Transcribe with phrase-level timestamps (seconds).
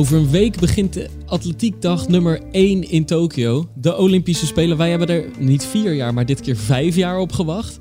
[0.00, 3.68] Over een week begint de atletiekdag nummer 1 in Tokio.
[3.74, 4.76] De Olympische Spelen.
[4.76, 7.78] Wij hebben er niet vier jaar, maar dit keer vijf jaar op gewacht.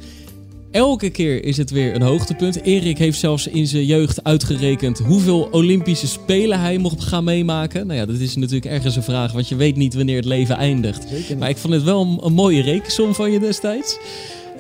[0.72, 2.62] Elke keer is het weer een hoogtepunt.
[2.62, 7.88] Erik heeft zelfs in zijn jeugd uitgerekend hoeveel Olympische Spelen hij mocht gaan meemaken.
[7.88, 10.56] Nou ja, dat is natuurlijk ergens een vraag, want je weet niet wanneer het leven
[10.56, 11.06] eindigt.
[11.38, 13.98] Maar ik vond het wel een, een mooie rekensom van je destijds.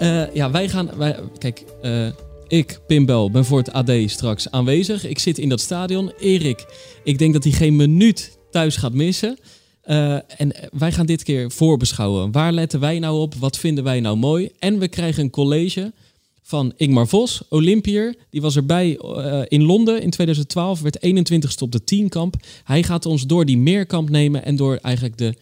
[0.02, 0.90] Uh, ja, wij gaan.
[0.98, 2.08] Wij, kijk, uh,
[2.50, 5.06] ik, Pimbel, ben voor het AD straks aanwezig.
[5.06, 6.12] Ik zit in dat stadion.
[6.20, 6.66] Erik,
[7.04, 9.38] ik denk dat hij geen minuut thuis gaat missen.
[9.86, 12.32] Uh, en wij gaan dit keer voorbeschouwen.
[12.32, 13.36] Waar letten wij nou op?
[13.36, 14.50] Wat vinden wij nou mooi?
[14.60, 15.94] En we krijgen een college
[16.42, 18.16] van Ingmar Vos, Olympier.
[18.30, 22.36] Die was erbij uh, in Londen in 2012, werd 21ste op de tienkamp.
[22.64, 25.34] Hij gaat ons door die meerkamp nemen en door eigenlijk de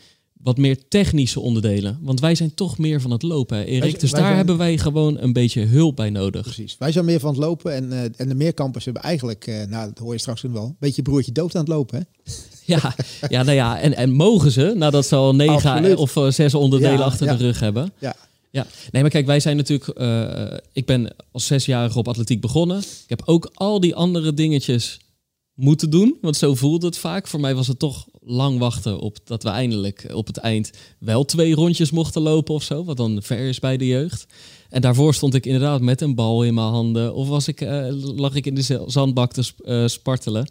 [0.47, 1.99] wat meer technische onderdelen.
[2.01, 3.81] Want wij zijn toch meer van het lopen, hè, Erik.
[3.81, 6.41] Wij- dus wij daar zijn- hebben wij gewoon een beetje hulp bij nodig.
[6.41, 6.75] Precies.
[6.79, 9.87] Wij zijn meer van het lopen en, eh, en de meerkampers hebben eigenlijk, eh, nou
[9.87, 11.97] dat hoor je straks wel, een beetje broertje dood aan het lopen.
[11.97, 12.03] Hè?
[12.75, 12.95] Ja,
[13.29, 15.97] ja, nou ja, en, en mogen ze, nadat ze al negen Absoluut.
[15.97, 17.35] of eh, zes onderdelen Ja, achter ja.
[17.35, 17.91] de rug hebben.
[17.99, 18.15] Ja.
[18.51, 19.87] Ja, nee, maar kijk, wij zijn natuurlijk.
[20.73, 22.77] ik ben als zesjarige op atletiek begonnen.
[22.79, 24.99] Ik heb ook al die andere dingetjes
[25.57, 27.27] moeten doen, want zo voelde het vaak.
[27.27, 31.25] Voor mij was het toch lang wachten op dat we eindelijk op het eind wel
[31.25, 34.25] twee rondjes mochten lopen of zo, wat dan ver is bij de jeugd.
[34.69, 37.85] En daarvoor stond ik inderdaad met een bal in mijn handen of was ik, eh,
[38.15, 40.49] lag ik in de za- zandbak te sp- eh, spartelen.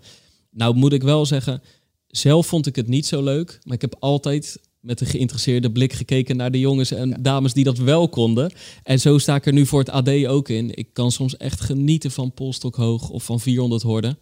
[0.50, 1.62] Nou moet ik wel zeggen,
[2.06, 5.92] zelf vond ik het niet zo leuk, maar ik heb altijd met een geïnteresseerde blik
[5.92, 8.52] gekeken naar de jongens en dames die dat wel konden.
[8.82, 10.76] En zo sta ik er nu voor het AD ook in.
[10.76, 14.18] Ik kan soms echt genieten van polstok hoog of van 400 horden.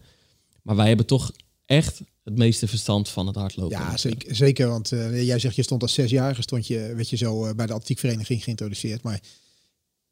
[0.65, 1.31] Maar wij hebben toch
[1.65, 3.77] echt het meeste verstand van het hardlopen.
[3.77, 4.35] Ja, zeker.
[4.35, 7.55] zeker want eh, jij zegt je stond als zesjarige, stond je, werd je zo eh,
[7.55, 9.03] bij de atletiekvereniging geïntroduceerd.
[9.03, 9.21] Maar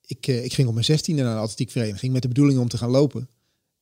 [0.05, 2.77] ik, eh, ik ging op mijn zestiende naar de atletiekvereniging met de bedoeling om te
[2.77, 3.29] gaan lopen.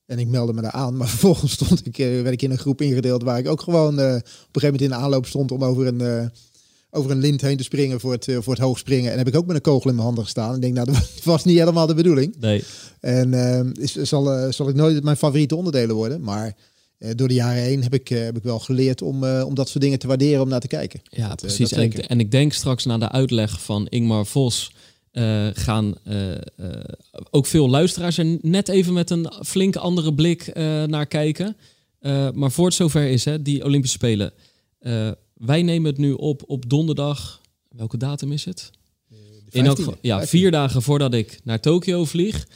[0.06, 2.82] En ik meldde me daar aan, maar vervolgens stond ik, werd ik in een groep
[2.82, 5.88] ingedeeld waar ik ook gewoon op een gegeven moment in de aanloop stond om over
[5.88, 6.32] een,
[6.92, 9.12] over een lint heen te springen voor het, eh, voor het hoogspringen.
[9.12, 10.54] En heb ik ook met een kogel in mijn handen gestaan.
[10.54, 12.36] En denk, nou, dat was niet helemaal de bedoeling.
[12.40, 12.64] Nee.
[13.02, 16.22] En eh, is, zal, eh, zal ik nooit mijn favoriete onderdelen worden.
[16.22, 16.56] Maar
[16.98, 19.84] eh, door de jaren heen heb ik, heb ik wel geleerd om, om dat soort
[19.84, 21.02] dingen te waarderen om naar te kijken.
[21.10, 21.72] Ja, Dat, precies.
[21.72, 24.72] en, ik, en ik denk straks na de uitleg van Ingmar Vos
[25.54, 25.96] gaan
[27.30, 30.52] ook veel luisteraars er net even met een flink andere blik
[30.88, 31.56] naar kijken.
[32.34, 34.34] Maar voor het zover is, hè, die Olympische Spelen.
[35.42, 37.42] Eh, wij nemen het nu op op donderdag.
[37.70, 38.72] Welke datum is het?
[39.50, 40.28] In elk 15e, geval, ja, 15e.
[40.28, 42.48] vier dagen voordat ik naar Tokio vlieg.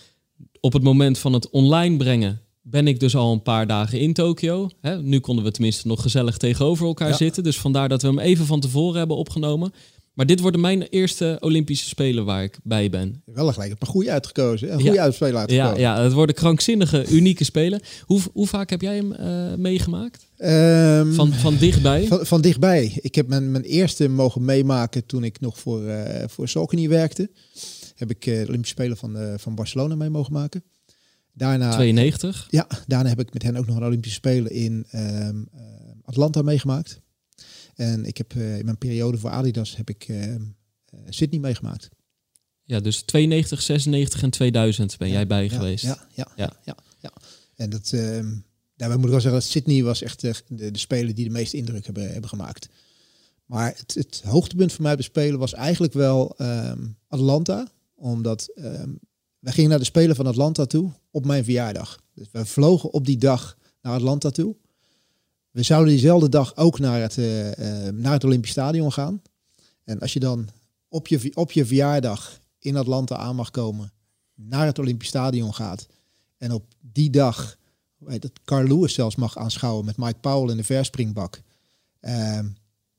[0.59, 4.13] Op het moment van het online brengen ben ik dus al een paar dagen in
[4.13, 4.69] Tokio.
[4.81, 7.15] Hè, nu konden we tenminste nog gezellig tegenover elkaar Ja.
[7.15, 7.43] zitten.
[7.43, 9.73] Dus vandaar dat we hem even van tevoren hebben opgenomen.
[10.15, 13.21] Maar dit worden mijn eerste Olympische Spelen waar ik bij ben.
[13.25, 14.71] Wel gelijk een goede uitgekozen.
[14.71, 15.01] Een goede Ja.
[15.01, 15.79] uitspeler uitgekozen.
[15.79, 17.81] Ja, ja, het worden krankzinnige, unieke Spelen.
[18.01, 20.25] Hoe, hoe vaak heb jij hem eh, meegemaakt?
[20.37, 22.07] Ehm, Van, van dichtbij?
[22.07, 22.99] van, van dichtbij.
[23.01, 27.29] Ik heb mijn, mijn eerste mogen meemaken toen ik nog voor, eh voor werkte.
[27.95, 30.63] Heb ik eh, de Olympische Spelen van, van Barcelona mee mogen maken.
[31.33, 32.47] Daarna, 92?
[32.49, 35.63] ja, daarna heb ik met hen ook nog een Olympische Spelen in ehm, eh,
[36.03, 37.01] Atlanta meegemaakt.
[37.75, 40.41] En ik heb eh, in mijn periode voor Adidas heb ik ehm,
[40.85, 41.89] eh, Sydney meegemaakt.
[42.63, 45.83] Ja, dus 92, 96 en 2000 ben jij bij Ja, geweest.
[45.83, 46.53] Ja, ja, Ja.
[46.65, 47.13] ja.
[47.55, 48.33] En dat, ehm
[48.75, 51.31] daarbij moet ik wel zeggen dat Sydney was echt de, de, de spelen die de
[51.31, 52.69] meeste indruk hebben, hebben gemaakt.
[53.45, 57.67] Maar het, het hoogtepunt voor mij de Spelen was eigenlijk wel ehm, Atlanta.
[57.95, 58.89] Omdat ehm
[59.45, 62.01] wij gingen naar de Spelen van Atlanta toe op mijn verjaardag.
[62.13, 64.55] Dus we vlogen op die dag naar Atlanta toe.
[65.55, 69.21] We zouden diezelfde dag ook naar het, eh, eh, naar het Olympisch Stadion gaan.
[69.83, 70.49] En als je dan
[70.87, 73.91] op je, op je verjaardag in Atlanta aan mag komen,
[74.33, 75.87] naar het Olympisch Stadion gaat
[76.37, 77.57] en op die dag
[78.05, 81.41] het, Carl Lewis zelfs mag aanschouwen met Mike Powell in de verspringbak.
[81.99, 82.47] Ehm,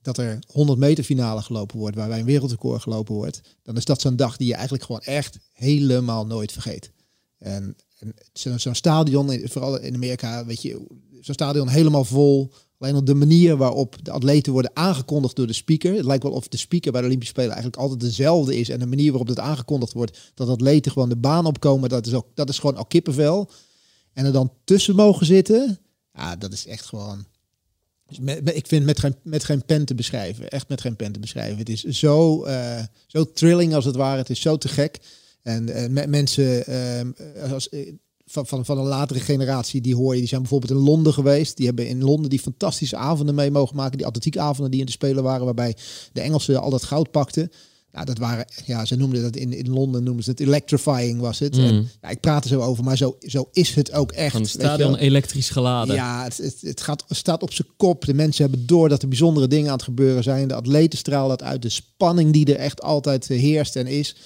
[0.03, 3.41] dat er 100 meter finale gelopen wordt, waarbij een wereldrecord gelopen wordt.
[3.63, 6.93] Dan is dat zo'n dag die je eigenlijk gewoon echt helemaal nooit vergeet.
[7.39, 7.77] En,
[8.33, 10.87] zo'n stadion, vooral in Amerika, weet je,
[11.21, 12.53] zo'n stadion helemaal vol.
[12.79, 15.95] Alleen op de manier waarop de atleten worden aangekondigd door de speaker.
[15.95, 18.69] Het lijkt wel of de speaker bij de Olympische Spelen eigenlijk altijd dezelfde is.
[18.69, 22.15] En de manier waarop het aangekondigd wordt, dat atleten gewoon de baan opkomen, dat is,
[22.15, 23.51] ook, dat is gewoon al kippenvel.
[24.13, 25.79] En er dan tussen mogen zitten,
[26.15, 27.27] ja, dat is echt gewoon...
[28.07, 28.19] Dus
[28.55, 30.49] ik vind met geen, met geen pen te beschrijven.
[30.49, 31.59] Echt met geen pen te beschrijven.
[31.59, 34.19] Het is zo, eh, zo thrilling als het ware.
[34.19, 35.01] Het is zo te gek.
[35.47, 37.11] En eh, met mensen ehm,
[37.53, 37.93] als, eh,
[38.25, 41.57] van, van, van een latere generatie, die hoor je, die zijn bijvoorbeeld in Londen geweest.
[41.57, 43.97] Die hebben in Londen die fantastische avonden mee mogen maken.
[43.97, 45.77] Die atletiekavonden die in de Spelen waren, waarbij
[46.13, 47.51] de Engelsen al dat goud pakten.
[47.93, 51.39] Nou, dat waren, ja, ze noemden dat in, in Londen, noemen ze het electrifying was
[51.39, 51.57] het.
[51.57, 51.65] Mm.
[51.65, 54.33] En, ja, ik praat er zo over, maar zo, zo is het ook echt.
[54.33, 55.95] Van het stadion elektrisch geladen.
[55.95, 58.05] Ja, het, het, het gaat, staat op zijn kop.
[58.05, 60.49] De mensen hebben door dat er bijzondere dingen aan het gebeuren zijn.
[60.49, 61.63] De atleten stralen dat uit.
[61.63, 64.17] De spanning die er echt altijd eh, heerst en is.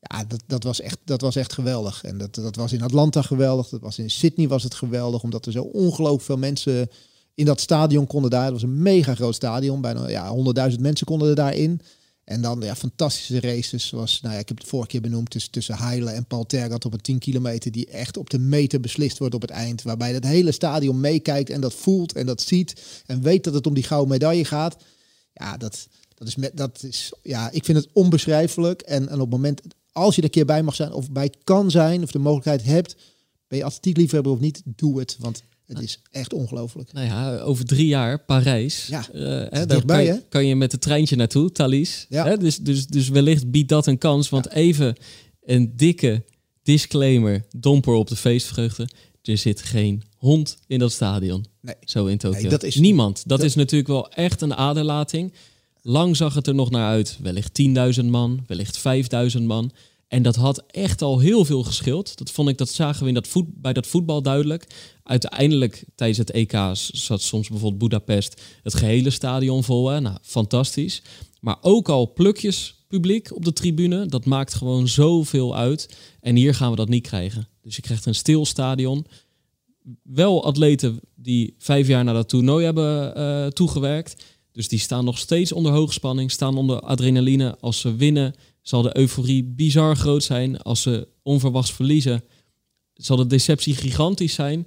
[0.00, 2.04] Ja, dat, dat, was echt, dat was echt geweldig.
[2.04, 3.68] En dat, dat was in Atlanta geweldig.
[3.68, 5.22] Dat was in Sydney was het geweldig.
[5.22, 6.90] Omdat er zo ongelooflijk veel mensen
[7.34, 8.44] in dat stadion konden daar.
[8.44, 9.80] Het was een mega groot stadion.
[9.80, 10.34] Bijna ja,
[10.70, 11.80] 100.000 mensen konden er daarin.
[12.24, 13.86] En dan ja, fantastische races.
[13.86, 15.30] Zoals, nou ja, ik heb het vorige keer benoemd.
[15.30, 17.72] Tussen, tussen Heile en Paul Tergat op een 10 kilometer.
[17.72, 19.82] Die echt op de meter beslist wordt op het eind.
[19.82, 23.02] Waarbij het hele stadion meekijkt en dat voelt en dat ziet.
[23.06, 24.76] En weet dat het om die gouden medaille gaat.
[25.32, 28.82] Ja, dat, dat, is, met, dat is, ja, ik vind het onbeschrijfelijk.
[28.82, 29.60] En, en op het moment,
[29.98, 32.62] als je er een keer bij mag zijn of bij kan zijn, of de mogelijkheid
[32.64, 32.96] hebt,
[33.48, 35.16] ben je atletiek liefhebber of niet, doe het.
[35.18, 36.92] Want het is echt ongelooflijk.
[36.92, 38.86] Nou ja, over drie jaar Parijs.
[38.86, 39.20] Ja, Eh,
[39.58, 42.06] hè, daar kan, je met het treintje naartoe, Thalys.
[42.08, 42.24] Ja.
[42.26, 44.28] Hè, dus, dus, dus wellicht biedt dat een kans.
[44.28, 44.96] Want even
[45.44, 46.24] een dikke
[46.62, 48.88] disclaimer, domper op de feestvreugde.
[49.22, 51.44] Er zit geen hond in dat stadion.
[51.60, 51.74] Nee.
[51.80, 52.40] Zo in Tokio.
[52.40, 53.16] Nee, dat is- Niemand.
[53.26, 55.32] Dat, dat- is natuurlijk wel echt een aderlating.
[55.88, 57.18] Lang zag het er nog naar uit.
[57.22, 57.62] Wellicht
[58.00, 58.78] 10.000 man, wellicht
[59.38, 59.70] 5.000 man.
[60.08, 62.18] En dat had echt al heel veel geschild.
[62.18, 64.66] Dat vond ik, dat zagen we in dat voet, bij dat voetbal duidelijk.
[65.02, 69.88] Uiteindelijk tijdens het EK zat soms bijvoorbeeld Budapest het gehele stadion vol.
[69.88, 70.00] Hè?
[70.00, 71.02] Nou, fantastisch.
[71.40, 75.96] Maar ook al plukjes publiek op de tribune, dat maakt gewoon zoveel uit.
[76.20, 77.48] En hier gaan we dat niet krijgen.
[77.62, 79.06] Dus je krijgt een stil stadion.
[80.02, 84.24] Wel atleten die vijf jaar naar dat toernooi hebben eh, toegewerkt.
[84.58, 87.56] Dus die staan nog steeds onder hoogspanning, staan onder adrenaline.
[87.60, 90.62] Als ze winnen, zal de euforie bizar groot zijn.
[90.62, 92.24] Als ze onverwachts verliezen,
[92.94, 94.66] zal de deceptie gigantisch zijn.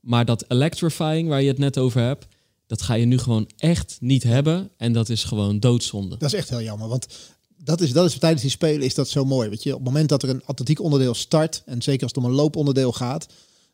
[0.00, 2.26] Maar dat electrifying waar je het net over hebt,
[2.66, 4.70] dat ga je nu gewoon echt niet hebben.
[4.76, 6.16] En dat is gewoon doodzonde.
[6.16, 7.06] Dat is echt heel jammer, want
[7.56, 9.48] dat is, dat is tijdens die spelen is dat zo mooi.
[9.48, 12.24] Weet je, op het moment dat er een atletiek onderdeel start, en zeker als het
[12.24, 13.26] om een looponderdeel gaat,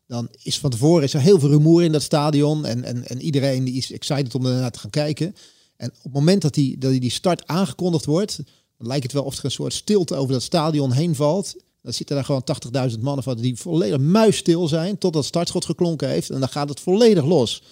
[0.07, 3.21] dan is van tevoren is er heel veel rumoer in dat stadion en, en, en
[3.21, 5.35] iedereen die is excited om ernaar te gaan kijken.
[5.77, 8.35] En op het moment dat die, dat die start aangekondigd wordt,
[8.77, 11.55] dan lijkt het wel of er een soort stilte over dat stadion heen valt.
[11.81, 12.43] Dan zitten daar gewoon
[12.91, 16.69] 80.000 mannen van die volledig muisstil zijn totdat het startschot geklonken heeft en dan gaat
[16.69, 17.63] het volledig los.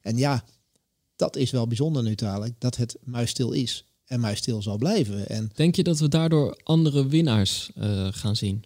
[0.00, 0.44] En ja,
[1.16, 5.28] dat is wel bijzonder nu dadelijk, dat het muisstil is en muisstil zal blijven.
[5.28, 8.64] En Denk je dat we daardoor andere winnaars eh, gaan zien?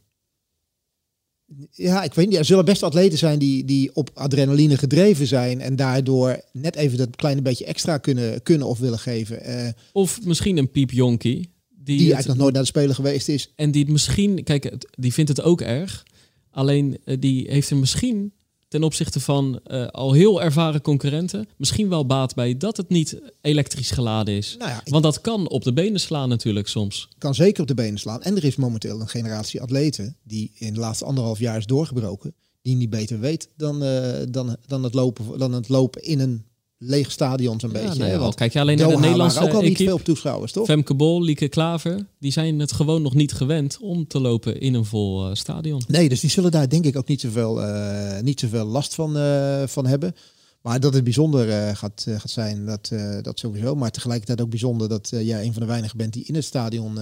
[1.71, 5.61] Ja, ik weet niet, er zullen best atleten zijn die, die op adrenaline gedreven zijn
[5.61, 9.43] en daardoor net even dat kleine beetje extra kunnen, kunnen of willen geven.
[9.43, 11.37] Eh, Of misschien een Piep Jonkie.
[11.83, 13.53] Die, die het- eigenlijk nog nooit naar de Spelen geweest is.
[13.57, 16.03] En die het misschien, kijk, die vindt het ook erg.
[16.51, 18.33] Alleen eh, die heeft er misschien
[18.71, 23.21] ten opzichte van eh, al heel ervaren concurrenten, misschien wel baat bij dat het niet
[23.41, 24.55] elektrisch geladen is.
[24.59, 27.09] Nou ja, Want dat kan op de benen slaan natuurlijk soms.
[27.19, 28.23] kan zeker op de benen slaan.
[28.23, 32.35] En er is momenteel een generatie atleten die in de laatste anderhalf jaar is doorgebroken,
[32.63, 36.45] die niet beter weet dan, eh, dan, dan, het, lopen, dan het lopen in een
[36.83, 38.13] leeg stadion zo'n Ja, beetje.
[38.13, 39.91] al Want kijk je alleen naar de Nederlandse ook al niet equipe.
[39.91, 40.67] veel toeschouwers, toch?
[40.67, 44.75] Femke Bol, Lieke Klaver, die zijn het gewoon nog niet gewend om te lopen in
[44.75, 45.83] een vol eh, stadion.
[45.89, 49.17] Nee, dus die zullen daar denk ik ook niet zoveel, eh niet zoveel last van,
[49.17, 50.15] eh, van hebben.
[50.63, 53.75] Maar dat het bijzonder gaat, gaat zijn, dat, dat sowieso.
[53.75, 56.99] Maar tegelijkertijd ook bijzonder dat jij een van de weinigen bent die in het stadion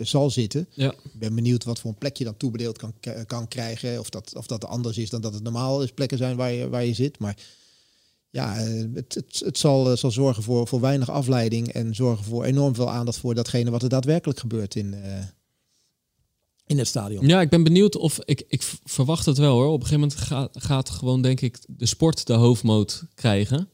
[0.00, 0.66] zal zitten.
[0.74, 0.88] Ja.
[0.90, 2.92] Ik ben benieuwd wat voor een plek je dan toebedeeld kan,
[3.26, 3.98] kan krijgen.
[3.98, 6.68] Of dat, of dat anders is dan dat het normaal is plekken zijn waar je,
[6.68, 7.18] waar je zit.
[7.18, 7.36] Maar
[8.30, 11.68] ja, eh, het, het, zal, eh, zal zorgen voor, voor weinig afleiding.
[11.68, 15.24] En zorgen voor enorm veel aandacht voor datgene wat er daadwerkelijk gebeurt in, eh,
[16.66, 17.26] in het stadion.
[17.26, 19.66] Ja, ik ben benieuwd of ik, ik verwacht het wel hoor.
[19.66, 23.68] Op een gegeven moment gaat, gaat gewoon, denk ik, de sport de hoofdmoot krijgen.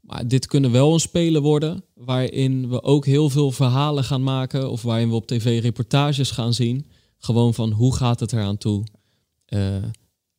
[0.00, 4.70] Maar dit kunnen wel een spelen worden waarin we ook heel veel verhalen gaan maken.
[4.70, 6.86] Of waarin we op tv reportages gaan zien.
[7.18, 8.84] Gewoon van hoe gaat het eraan toe?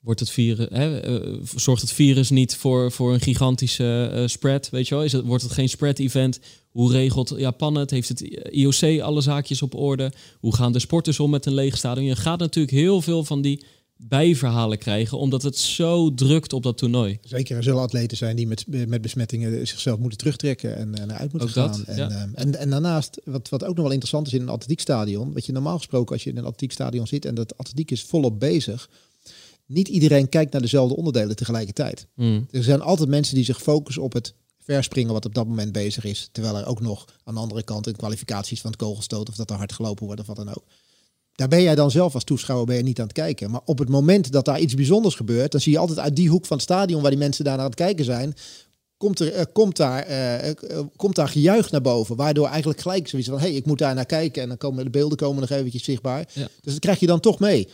[0.06, 4.70] Wordt het virus, hè, eh, zorgt het virus niet voor, voor een gigantische eh, spread?
[4.70, 5.04] Weet je wel?
[5.04, 6.40] Is het, wordt het geen spread-event?
[6.72, 7.92] Hoe regelt Japan het?
[7.92, 10.12] Heeft het IOC alle zaakjes op orde?
[10.40, 12.06] Hoe gaan de sporters om met een leeg stadion?
[12.06, 13.64] Je gaat natuurlijk heel veel van die
[13.98, 17.18] bijverhalen krijgen, omdat het zo drukt op dat toernooi.
[17.22, 21.32] Zeker, er zullen atleten zijn die met, met besmettingen zichzelf moeten terugtrekken en, en uit
[21.32, 21.78] moeten Ook gaan.
[21.78, 22.10] dat, en, ja.
[22.10, 25.46] ehm, en, en daarnaast, wat, wat ook nog wel interessant is in een atletiekstadion, wat
[25.46, 28.90] je normaal gesproken als je in een atletiekstadion zit en dat atletiek is volop bezig,
[29.66, 32.08] niet iedereen kijkt naar dezelfde onderdelen tegelijkertijd.
[32.16, 32.48] Hmm.
[32.52, 36.04] Er zijn altijd mensen die zich focussen op het verspringen wat op dat moment bezig
[36.04, 36.30] is.
[36.32, 39.50] Terwijl er ook nog aan de andere kant in kwalificaties van het kogelstoot of dat
[39.50, 40.64] er hard gelopen wordt of wat dan ook.
[41.36, 43.52] Daar ben jij dan zelf als toeschouwer ben je niet aan het kijken.
[43.52, 46.30] Maar op het moment dat daar iets bijzonders gebeurt, dan zie je altijd uit die
[46.30, 48.34] hoek van het stadion waar die mensen daar naar het kijken zijn,
[48.98, 50.56] komt, er, eh, komt, daar, eh, eh,
[50.96, 52.16] komt daar gejuich naar boven.
[52.16, 54.42] Waardoor eigenlijk gelijk zoiets van, hé, hey, ik moet daar naar kijken.
[54.42, 56.30] En dan komen de beelden komen nog eventjes zichtbaar.
[56.34, 56.48] Ja.
[56.62, 57.68] Dus dat krijg je dan toch mee.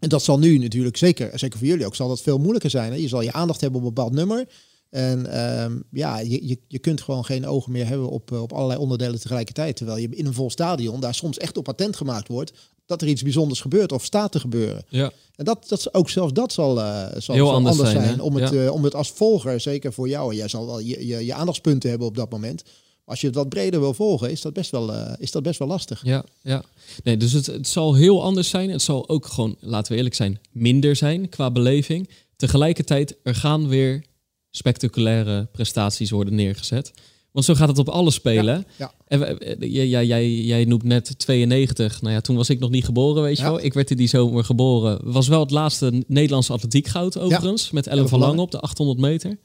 [0.00, 2.92] En dat zal nu natuurlijk, zeker, zeker voor jullie ook, zal dat veel moeilijker zijn.
[2.92, 2.98] Hè?
[2.98, 4.48] Je zal je aandacht hebben op een bepaald nummer.
[4.90, 8.80] En ehm, ja, je, je, je kunt gewoon geen ogen meer hebben op, op allerlei
[8.80, 9.76] onderdelen tegelijkertijd.
[9.76, 12.52] Terwijl je in een vol stadion daar soms echt op attent gemaakt wordt
[12.86, 14.84] dat er iets bijzonders gebeurt of staat te gebeuren.
[14.88, 15.10] Ja.
[15.36, 18.50] En dat, dat ook zelfs dat zal, uh, zal, Heel anders anders, zijn, om, het,
[18.50, 18.64] Ja.
[18.64, 20.30] eh, om het als volger, zeker voor jou.
[20.30, 22.62] En jij zal wel je, je, je aandachtspunten hebben op dat moment.
[23.10, 25.58] Als je het wat breder wil volgen, is dat best wel, eh, is dat best
[25.58, 26.04] wel lastig.
[26.04, 26.62] Ja, ja.
[27.04, 28.70] Nee, dus het, het zal heel anders zijn.
[28.70, 32.08] Het zal ook gewoon, laten we eerlijk zijn, minder zijn qua beleving.
[32.36, 34.04] Tegelijkertijd, er gaan weer
[34.50, 36.92] spectaculaire prestaties worden neergezet.
[37.30, 38.66] Want zo gaat het op alle spelen.
[38.78, 38.92] Ja.
[39.06, 42.02] En jij, jij, jij, noemt net 92.
[42.02, 43.50] Nou ja, toen was ik nog niet geboren, weet je Ja.
[43.50, 43.62] wel.
[43.62, 45.12] Ik werd in die zomer geboren.
[45.12, 47.70] Was wel het laatste Nederlandse atletiekgoud overigens.
[47.70, 49.38] Met Ellen van Lange op de 800 meter.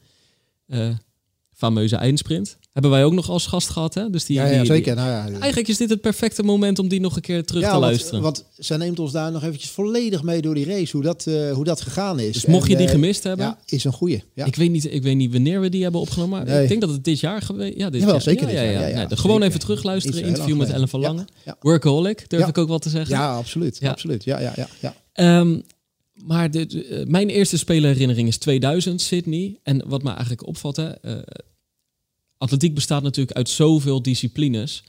[0.66, 0.88] Eh,
[1.56, 2.56] fameuze eindsprint.
[2.72, 4.10] Hebben wij ook nog als gast gehad, hè?
[4.10, 4.94] Dus die, Ja, ja, die- die- zeker.
[4.94, 7.68] Nou, ja, Eigenlijk is dit het perfecte moment om die nog een keer terug te
[7.68, 8.22] want, luisteren.
[8.22, 11.52] Want zij neemt ons daar nog eventjes volledig mee door die race, hoe dat, eh,
[11.52, 12.32] hoe dat gegaan is.
[12.32, 14.22] dus mocht je die eh, gemist hebben, Ja, is een goeie.
[14.34, 14.44] Ja.
[14.44, 16.62] ik, weet niet, ik weet niet wanneer we die hebben opgenomen, maar Nee.
[16.62, 19.42] ik denk dat het dit jaar geweest Ja, dit Jawel, zeker Ja, ja, Nee, gewoon
[19.42, 20.18] even terugluisteren.
[20.18, 21.00] Heel Interview met Ellen van.
[21.00, 21.24] Lange.
[21.60, 23.14] Workaholic, durf ik ook wel te zeggen.
[23.16, 23.80] ja, absoluut.
[23.82, 24.24] Absoluut.
[24.24, 24.94] Ja, ja, ja, ja.
[26.26, 29.58] Maar de, de- eh, mijn eerste spelerherinnering is 2000, Sydney.
[29.62, 31.22] En wat me eigenlijk opvalt, hè, eh,
[32.38, 34.84] atletiek bestaat natuurlijk uit zoveel disciplines.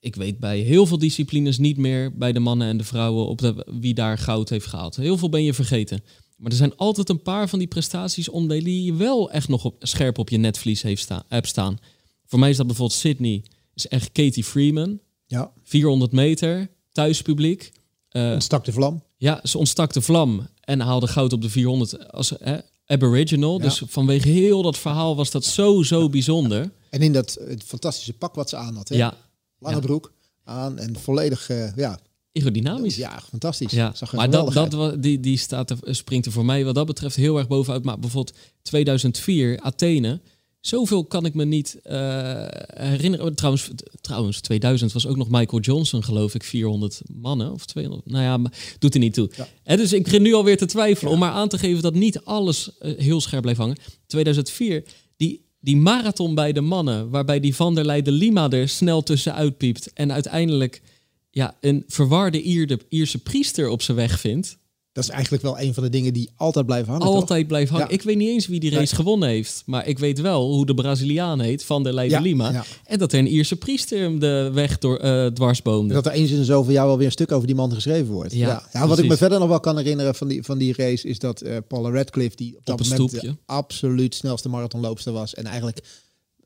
[0.00, 3.38] Ik weet bij heel veel disciplines niet meer bij de mannen en de vrouwen op
[3.38, 4.96] de, wie daar goud heeft gehaald.
[4.96, 6.02] Heel veel ben je vergeten.
[6.36, 9.64] Maar er zijn altijd een paar van die prestaties onderdelen die je wel echt nog
[9.64, 11.78] op, scherp op je netvlies heeft sta, hebt staan.
[12.26, 13.42] Voor mij is dat bijvoorbeeld Sydney,
[13.74, 15.00] is echt Katie Freeman.
[15.26, 15.52] ja.
[15.62, 17.72] 400 meter, thuispubliek.
[18.08, 19.02] Eh, Ontstak de vlam.
[19.24, 23.56] Ja, ze ontstak de vlam en haalde goud op de 400 als hè, Aboriginal.
[23.56, 23.62] Ja.
[23.64, 26.70] Dus vanwege heel dat verhaal was dat zo, zo bijzonder.
[26.90, 28.88] En in dat fantastische pak wat ze aan had.
[28.88, 28.96] Hè?
[28.96, 29.14] Ja,
[29.58, 29.82] Lange ja.
[29.82, 30.12] broek
[30.44, 31.98] aan en volledig, eh, ja,
[32.32, 32.96] aerodynamisch.
[32.96, 33.72] ja, fantastisch.
[33.72, 36.86] Ja, Zag maar dat, dat, die, die staat er, springt er voor mij wat dat
[36.86, 37.84] betreft heel erg bovenuit.
[37.84, 40.20] Maar bijvoorbeeld 2004, Athene.
[40.66, 43.34] Zoveel kan ik me niet eh, herinneren.
[43.34, 46.44] Trouwens, trouwens, 2000 was ook nog Michael Johnson, geloof ik.
[46.44, 48.10] 400 mannen of 200.
[48.10, 49.30] Nou ja, maar doet er niet toe.
[49.36, 49.48] Ja.
[49.62, 51.08] Hè, dus ik begin nu alweer te twijfelen.
[51.08, 51.14] Ja.
[51.14, 53.76] Om maar aan te geven dat niet alles eh, heel scherp bleef hangen.
[54.06, 54.84] 2004,
[55.16, 57.10] die, die marathon bij de mannen.
[57.10, 59.92] Waarbij die Van der Leijden Lima er snel tussenuit piept.
[59.92, 60.82] En uiteindelijk
[61.30, 64.58] ja, een verwarde Ierde, Ierse priester op zijn weg vindt.
[64.94, 67.06] Dat is eigenlijk wel een van de dingen die altijd blijven hangen.
[67.06, 67.14] toch?
[67.16, 67.86] Altijd blijft hangen.
[67.88, 67.92] Ja.
[67.92, 69.62] Ik weet niet eens wie die race gewonnen heeft.
[69.66, 72.64] Maar ik weet wel hoe de Braziliaan heet, Van der Leijden Ja, Lima.
[72.84, 75.94] En dat er een Ierse priester hem de weg door eh dwarsboomde.
[75.94, 78.12] Dat er eens in de zoveel jaar wel weer een stuk over die man geschreven
[78.12, 78.32] wordt.
[78.32, 81.08] Ja, Ja, wat ik me verder nog wel kan herinneren van die, van die race
[81.08, 83.28] is dat eh, Paula Radcliffe, die op dat moment stoepje.
[83.28, 85.34] de absoluut snelste marathonloopster was.
[85.34, 85.80] En eigenlijk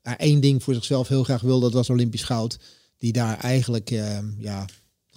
[0.03, 2.57] maar één ding voor zichzelf heel graag wilde, dat was Olympisch goud.
[2.97, 4.65] Die daar eigenlijk eh, ja,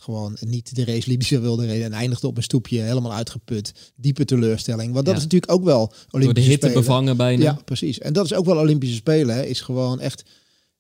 [0.03, 1.85] gewoon niet de race liep die ze wilde reden.
[1.85, 3.73] En eindigde op een stoepje, helemaal uitgeput.
[3.97, 4.93] Diepe teleurstelling.
[4.93, 5.21] Want dat Ja.
[5.21, 6.85] is natuurlijk ook wel Olympische door de hitte Spelen.
[6.85, 7.43] bevangen bijna.
[7.43, 7.99] Ja, precies.
[7.99, 9.35] En dat is ook wel Olympische Spelen.
[9.37, 9.43] Hè.
[9.45, 10.23] Is gewoon echt.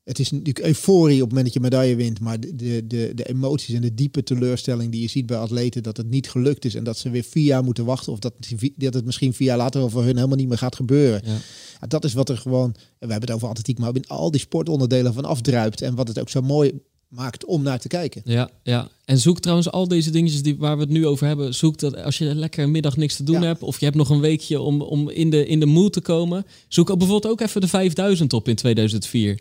[0.04, 2.20] Het is natuurlijk euforie op het moment dat je medaille wint.
[2.20, 5.82] Maar de, de, de, de emoties en de diepe teleurstelling die je ziet bij atleten.
[5.82, 6.74] dat het niet gelukt is.
[6.74, 8.12] En dat ze weer vier jaar moeten wachten.
[8.12, 8.32] Of dat,
[8.76, 11.22] dat het misschien vier jaar later wel voor hun helemaal niet meer gaat gebeuren.
[11.24, 11.36] Ja.
[11.80, 12.70] Ja, dat is wat er gewoon.
[12.72, 13.78] We hebben het over atletiek.
[13.78, 15.80] maar in al die sportonderdelen van afdruipt.
[15.80, 16.72] En wat het ook zo mooi
[17.12, 18.22] maakt om naar te kijken.
[18.24, 18.90] Ja, ja.
[19.04, 21.54] En zoek trouwens al deze dingetjes die, waar we het nu over hebben.
[21.54, 23.46] Zoek dat als je lekker een middag niks te doen Ja.
[23.46, 23.62] hebt.
[23.62, 26.46] Of je hebt nog een weekje om, om in, de, in de mood te komen.
[26.68, 29.38] Zoek ook bijvoorbeeld ook even de 5000 op in 2004.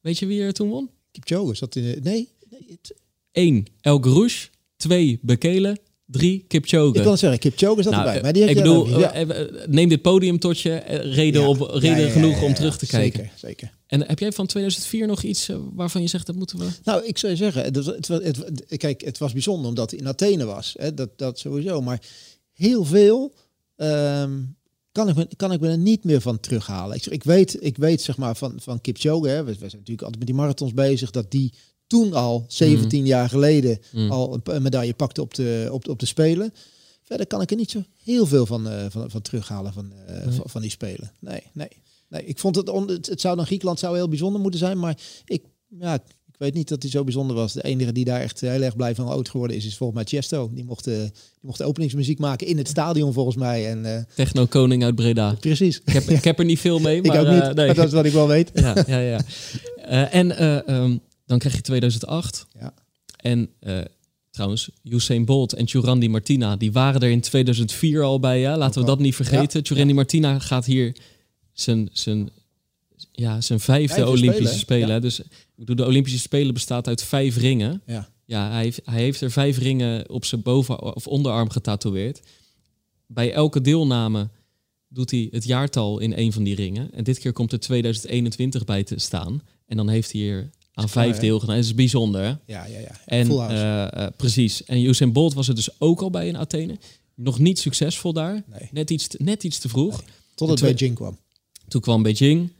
[0.00, 0.90] Weet je wie er toen won?
[1.12, 1.82] Kipchoge zat in.
[1.82, 2.94] de- Nee, nee het-
[3.32, 3.66] 1.
[3.80, 4.48] El Grouche.
[4.76, 5.18] 2.
[5.22, 5.76] Bekele.
[6.10, 6.44] 3.
[6.48, 6.98] Kipchoge.
[6.98, 7.38] ik wil zeggen.
[7.38, 8.16] Kipchoge zat Nou, erbij.
[8.16, 8.98] eh, Maar die ik bedoel.
[8.98, 9.12] Ja.
[9.12, 10.74] eh, eh, neem dit podium tot je.
[11.02, 11.48] Reden, Ja.
[11.48, 13.18] op, reden ja, genoeg om terug te kijken.
[13.20, 13.72] Zeker, zeker.
[13.86, 16.66] En heb jij van 2004 nog iets waarvan je zegt dat moeten we...
[16.84, 17.74] Nou, ik zou zeggen, het,
[18.08, 20.74] het, kijk, het was bijzonder omdat het in Athene was.
[20.78, 21.80] Hè, dat, dat sowieso.
[21.80, 22.00] Maar
[22.52, 23.34] heel veel
[23.76, 24.40] ehm,
[24.92, 26.96] kan, ik me, kan ik me er niet meer van terughalen.
[26.96, 30.02] Ik, ik, weet, ik weet zeg maar van, van Kipchoge, hè, we, we zijn natuurlijk
[30.02, 31.52] altijd met die marathons bezig, dat die
[31.88, 34.10] toen al, 17 jaar geleden, Mm.
[34.10, 36.54] al een, medaille pakte op de, op, de- op de Spelen.
[37.02, 40.24] Verder kan ik er niet zo heel veel van, eh, van, van terughalen van, eh,
[40.24, 40.34] Nee.
[40.34, 41.12] van, van die Spelen.
[41.20, 41.68] Nee, nee.
[42.08, 44.78] nee ik vond het, on, het, het zou dan Griekenland zou heel bijzonder moeten zijn,
[44.78, 45.42] maar ik,
[45.80, 47.52] ja, ik weet niet dat hij zo bijzonder was.
[47.52, 50.08] De enige die daar echt heel erg blij van oud geworden is, is volgens mij
[50.20, 50.50] Chesto.
[50.54, 53.70] Die mocht, eh, die mocht de openingsmuziek maken in het stadion volgens mij.
[53.70, 55.34] En, Techno Koning uit Breda.
[55.40, 55.80] precies.
[55.84, 57.14] Ik heb, ik heb er niet veel mee, maar...
[57.16, 57.66] ik ook niet, nee.
[57.66, 58.50] maar dat is wat ik wel weet.
[58.54, 59.20] ja, ja, ja.
[60.10, 60.96] En eh, ehm,
[61.28, 62.46] dan krijg je 2008.
[62.58, 62.74] Ja.
[63.16, 63.80] En eh,
[64.30, 68.40] trouwens, Usain Bolt en Jurandi Martina, die waren er in 2004 al bij.
[68.40, 68.56] Ja?
[68.56, 69.62] Laten we dat niet vergeten.
[69.64, 70.96] Ja, Martina gaat hier
[71.52, 72.30] zijn, zijn,
[73.12, 75.00] ja, zijn vijfde Olympische Spelen.
[75.00, 77.82] Dus ik bedoel, de Olympische Spelen bestaat uit vijf ringen.
[77.86, 78.08] Ja.
[78.24, 82.20] Ja, hij heeft, hij heeft er vijf ringen op zijn boven- of onderarm getatoeëerd.
[83.06, 84.28] Bij elke deelname
[84.88, 86.92] doet hij het jaartal in een van die ringen.
[86.92, 89.42] En dit keer komt er 2021 bij te staan.
[89.66, 91.56] En dan heeft hij er aan vijf deelgenomen.
[91.60, 92.28] Dat is bijzonder, hè?
[92.28, 93.00] Ja, ja, ja.
[93.06, 94.64] En, eh, precies.
[94.64, 96.78] En Usain Bolt was er dus ook al bij in Athene.
[97.14, 98.42] Nog niet succesvol daar.
[98.46, 98.68] Nee.
[98.72, 100.02] Net iets net iets te vroeg.
[100.34, 101.18] Tot het twee- Beijing kwam.
[101.68, 102.52] Toen kwam Beijing.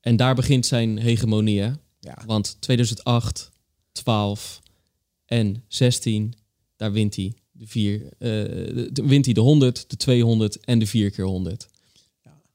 [0.00, 1.70] En daar begint zijn hegemonie, hè?
[2.00, 2.18] Ja.
[2.26, 3.50] Want 2008,
[3.92, 4.60] 12
[5.24, 6.34] en 16,
[6.76, 8.28] daar wint hij de vier, eh,
[8.92, 11.68] de- wint hij de 100, de 200 en de 4 keer 100.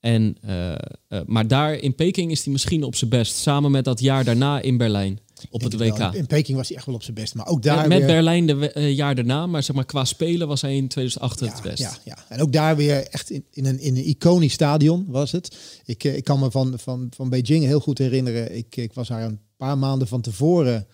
[0.01, 0.77] En, eh, eh,
[1.25, 3.36] maar daar in Peking is hij misschien op zijn best.
[3.36, 5.89] Samen met dat jaar daarna in Berlijn op het wel.
[5.89, 6.13] WK.
[6.13, 7.36] In Peking was hij echt wel op zijn best.
[7.36, 8.08] Maar ook Met, daar met weer...
[8.08, 11.62] Berlijn de eh, jaar daarna, maar zeg maar qua spelen was hij in 2008 het
[11.62, 11.79] best.
[11.79, 15.31] Ja, ja, en ook daar weer echt in, in, een, in een iconisch stadion was
[15.31, 15.58] het.
[15.86, 18.58] Ik, ik kan me van, van, van Beijing heel goed herinneren.
[18.58, 20.88] Ik, ik was daar een paar maanden van tevoren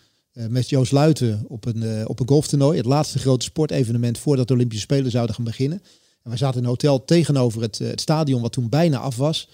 [0.49, 2.77] met Joost Luiten op een, op een golftoernooi.
[2.77, 5.81] Het laatste grote sportevenement voordat de Olympische Spelen zouden gaan beginnen.
[6.29, 9.49] We zaten in een hotel tegenover het, eh, het stadion wat toen bijna af was.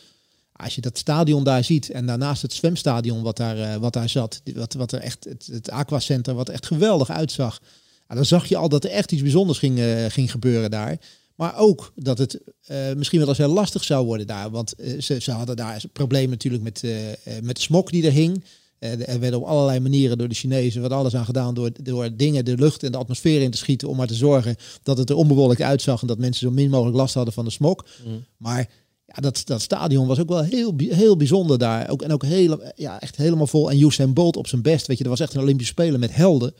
[0.54, 4.10] Als je dat stadion daar ziet en daarnaast het zwemstadion wat daar, eh, wat daar
[4.10, 7.60] zat, wat, wat er echt, het, het aquacenter wat echt geweldig uitzag.
[8.08, 10.98] Dan zag je al dat er echt iets bijzonders ging, eh, ging gebeuren daar.
[11.36, 12.40] Maar ook dat het
[12.96, 14.50] misschien wel eens heel lastig zou worden daar.
[14.50, 16.84] Want ze, ze hadden daar een probleem natuurlijk met,
[17.42, 18.44] met de smok die er hing.
[18.84, 22.10] Eh, er werd op allerlei manieren door de Chinezen wat alles aan gedaan door, door
[22.16, 23.90] dingen de lucht en de atmosfeer in te schieten.
[23.90, 26.98] Om maar te zorgen dat het er onbewolkt uitzag en dat mensen zo min mogelijk
[26.98, 27.86] last hadden van de smok.
[28.06, 28.26] Mm.
[28.38, 28.70] Maar
[29.06, 31.90] ja, dat, dat stadion was ook wel heel, heel bijzonder daar.
[31.90, 33.72] Ook, en ook heel, ja, echt helemaal vol.
[33.72, 34.88] En Usain Bolt op zijn best.
[34.88, 36.54] Weet je, er was echt een Olympische Spelen met helden.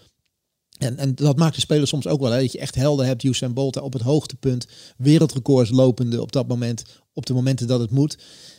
[0.78, 2.32] En, en dat maakt de spelers soms ook wel.
[2.32, 3.24] Hè, dat je echt helden hebt.
[3.24, 4.68] Usain Bolt op het hoogtepunt.
[4.98, 6.84] Wereldrecords lopende op dat moment.
[7.14, 8.18] Op de momenten dat het moet.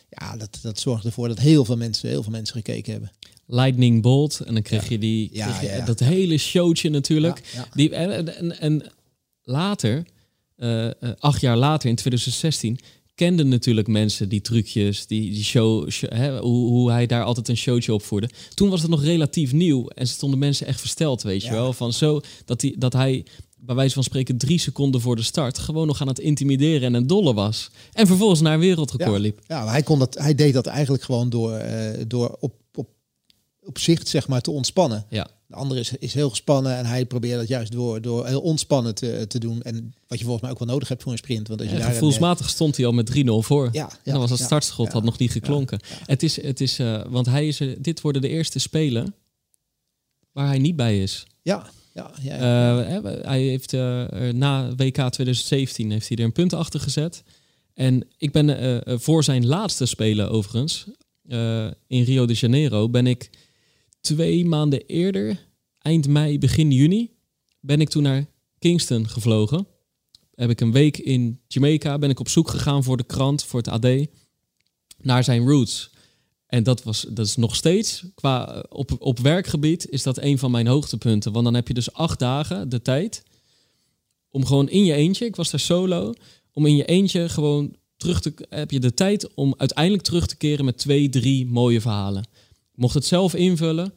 [0.09, 3.11] Ja, dat, dat zorgt ervoor dat heel veel mensen, heel veel mensen gekeken hebben.
[3.47, 4.41] Lightning Bolt.
[4.41, 7.43] En dan kreeg je, die, kreeg je dat hele showtje natuurlijk.
[7.75, 8.83] Die, en, en, en
[9.43, 10.05] later,
[10.57, 12.79] eh, eh, acht jaar later in 2016,
[13.15, 17.49] kenden natuurlijk mensen die trucjes, die, die show, show- hè, hoe, hoe hij daar altijd
[17.49, 18.29] een showtje opvoerde.
[18.55, 21.73] Toen was het nog relatief nieuw en stonden mensen echt versteld, weet je wel.
[21.73, 23.25] Van zo dat, hij dat hij
[23.59, 26.95] bij wijze van spreken drie seconden voor de start gewoon nog aan het intimideren en
[26.95, 27.71] een dolle was.
[27.93, 29.19] En vervolgens naar een wereldrecord Ja.
[29.19, 29.41] liep.
[29.47, 32.55] Ja, maar hij, kon dat, hij deed dat eigenlijk gewoon door, eh, door op,
[33.65, 35.07] op, zicht zeg maar, te ontspannen.
[35.09, 35.29] Ja.
[35.47, 38.95] De andere is, is heel gespannen en hij probeert dat juist door, door heel ontspannen
[38.95, 39.63] te, te doen.
[39.63, 41.49] En wat je volgens mij ook wel nodig hebt voor een sprint.
[41.49, 43.67] Want als je daar een, gevoelsmatig stond hij al met 3-0 voor.
[43.67, 45.81] eh, Ja, en dan was het ja, startschot ja, had nog niet geklonken.
[46.07, 49.15] Het is, het is eh, want hij is, er- dit worden de eerste spelen
[50.33, 51.27] waar hij niet bij is.
[51.43, 52.87] Ja, ja, ja, ja.
[53.03, 57.23] Eh, hij heeft eh, na WK 2017 heeft hij er een punt achter gezet.
[57.75, 60.87] En ik ben eh, eh, voor zijn laatste spelen overigens,
[61.29, 63.31] eh, in Rio de Janeiro, ben ik
[64.05, 65.47] twee maanden eerder,
[65.79, 67.11] eind mei, begin juni,
[67.61, 68.27] ben ik toen naar
[68.59, 69.67] Kingston gevlogen.
[70.35, 73.61] Heb ik een week in Jamaica, ben ik op zoek gegaan voor de krant, voor
[73.63, 74.07] het AD,
[74.99, 75.91] naar zijn roots.
[76.47, 80.39] En dat, was, dat is nog steeds, qua eh, op, op werkgebied, is dat een
[80.39, 81.33] van mijn hoogtepunten.
[81.33, 83.23] Want dan heb je dus acht dagen de tijd
[84.31, 86.15] om gewoon in je eentje, ik was daar solo,
[86.53, 90.37] om in je eentje gewoon terug te, heb je de tijd om uiteindelijk terug te
[90.37, 92.29] keren met twee, drie mooie verhalen.
[92.75, 93.93] Ik mocht het zelf invullen,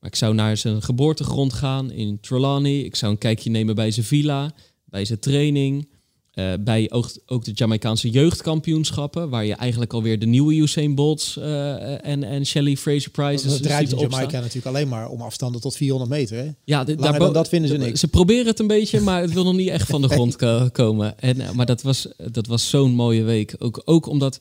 [0.00, 2.78] maar ik zou naar zijn geboortegrond gaan in Trelawney.
[2.80, 4.52] Ik zou een kijkje nemen bij zijn villa,
[4.84, 5.88] bij zijn training.
[6.32, 11.36] eh, bij ook, ook de Jamaicaanse jeugdkampioenschappen, waar je eigenlijk alweer de nieuwe Usain Bolts
[11.36, 14.10] eh, en, en Shelley Fraser Price het draait in opstaan.
[14.20, 16.36] Jamaica natuurlijk alleen maar om afstanden tot 400 meter.
[16.36, 16.50] Hè?
[16.64, 18.00] Ja, daarbo- dan dat vinden ze niks.
[18.00, 20.68] Ze proberen het een beetje, maar het wil nog niet echt van de grond ko-
[20.72, 21.18] komen.
[21.20, 23.54] En, eh, maar dat was, dat was zo'n mooie week.
[23.58, 24.40] Ook, ook omdat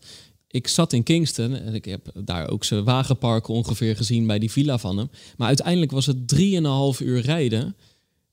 [0.51, 4.51] ik zat in Kingston en ik heb daar ook zijn wagenparken ongeveer gezien bij die
[4.51, 5.09] villa van hem.
[5.37, 7.75] Maar uiteindelijk was het drieënhalf uur rijden.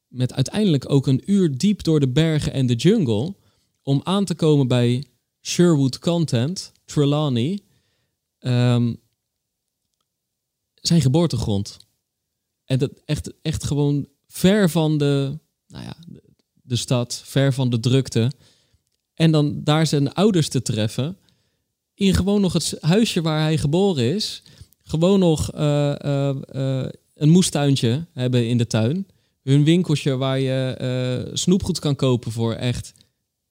[0.08, 3.34] Met uiteindelijk ook een uur diep door de bergen en de jungle.
[3.82, 5.04] Om aan te komen bij
[5.42, 7.60] Sherwood Content, Trelawney.
[8.38, 8.94] ehm,
[10.74, 11.76] zijn geboortegrond.
[12.64, 15.96] En dat echt, echt gewoon ver van de, nou ja,
[16.52, 18.32] de stad, ver van de drukte.
[19.14, 21.16] En dan daar zijn ouders te treffen.
[21.98, 24.42] In gewoon nog het huisje waar hij geboren is.
[24.82, 29.06] Gewoon nog eh, eh, eh, een moestuintje hebben in de tuin.
[29.42, 32.92] Hun winkeltje waar je snoepgoed kan kopen voor echt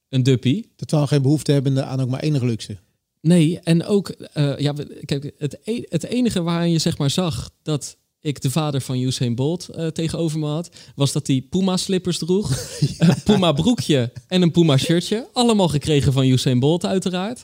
[0.09, 0.71] een duppie.
[0.75, 2.77] Totaal geen behoefte hebben aan ook maar enige luxe.
[3.21, 4.15] Nee, en ook,
[4.57, 4.73] ja,
[5.05, 8.97] kijk, het, e- het enige waaraan je zeg maar zag dat ik de vader van
[8.99, 12.49] Usain Bolt tegenover me had, was dat hij Puma slippers droeg,
[12.97, 15.27] een Puma broekje en een Puma shirtje.
[15.33, 17.43] Allemaal gekregen van Usain Bolt uiteraard.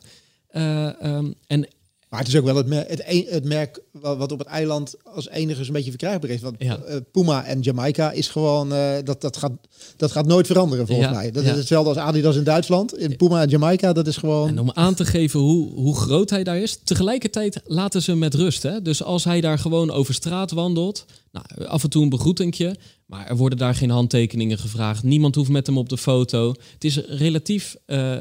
[0.54, 1.68] Eh, ehm, en
[2.10, 4.48] Maar het is ook wel het, mer- het, een- het merk wa- wat op het
[4.48, 6.42] eiland als enige zo'n beetje verkrijgbaar is.
[6.42, 6.78] Want Ja.
[6.78, 9.52] eh, Puma en Jamaica is gewoon, eh, dat, dat, gaat,
[9.98, 11.32] dat gaat nooit veranderen volgens Ja, mij.
[11.32, 11.52] Dat ja.
[11.52, 12.98] is hetzelfde als Adidas in Duitsland.
[12.98, 14.48] In Puma en Jamaica, dat is gewoon...
[14.48, 16.80] En om aan te geven hoe, hoe groot hij daar is.
[16.84, 18.64] Tegelijkertijd laten ze hem met rust.
[18.64, 18.82] Hè?
[18.82, 21.06] Dus als hij daar gewoon over straat wandelt.
[21.32, 22.76] Nou, af en toe een begroetingje.
[23.06, 25.04] Maar er worden daar geen handtekeningen gevraagd.
[25.04, 26.50] Niemand hoeft met hem op de foto.
[26.74, 27.76] Het is relatief.
[27.86, 28.16] hè,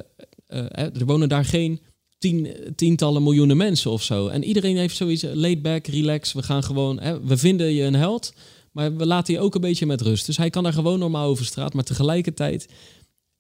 [0.75, 1.81] er wonen daar geen
[2.23, 4.29] tien, tientallen miljoenen mensen of zo.
[4.29, 5.25] En iedereen heeft zoiets.
[5.33, 6.33] Laid back, relax.
[6.33, 7.01] We gaan gewoon.
[7.01, 8.33] Hè, we vinden je een held.
[8.73, 10.27] Maar we laten je ook een beetje met rust.
[10.27, 11.75] Dus hij kan daar gewoon normaal over straat.
[11.75, 12.69] Maar tegelijkertijd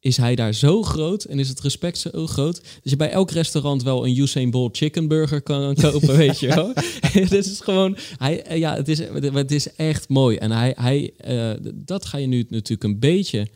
[0.01, 3.31] is hij daar zo groot en is het respect zo groot dat je bij elk
[3.31, 6.73] restaurant wel een Usain Bolt chicken burger kan kopen, weet je wel.
[7.29, 8.99] Dit is gewoon, hij, ja, het is,
[9.33, 13.49] het is echt mooi en hij, hij, eh, dat ga je nu natuurlijk een beetje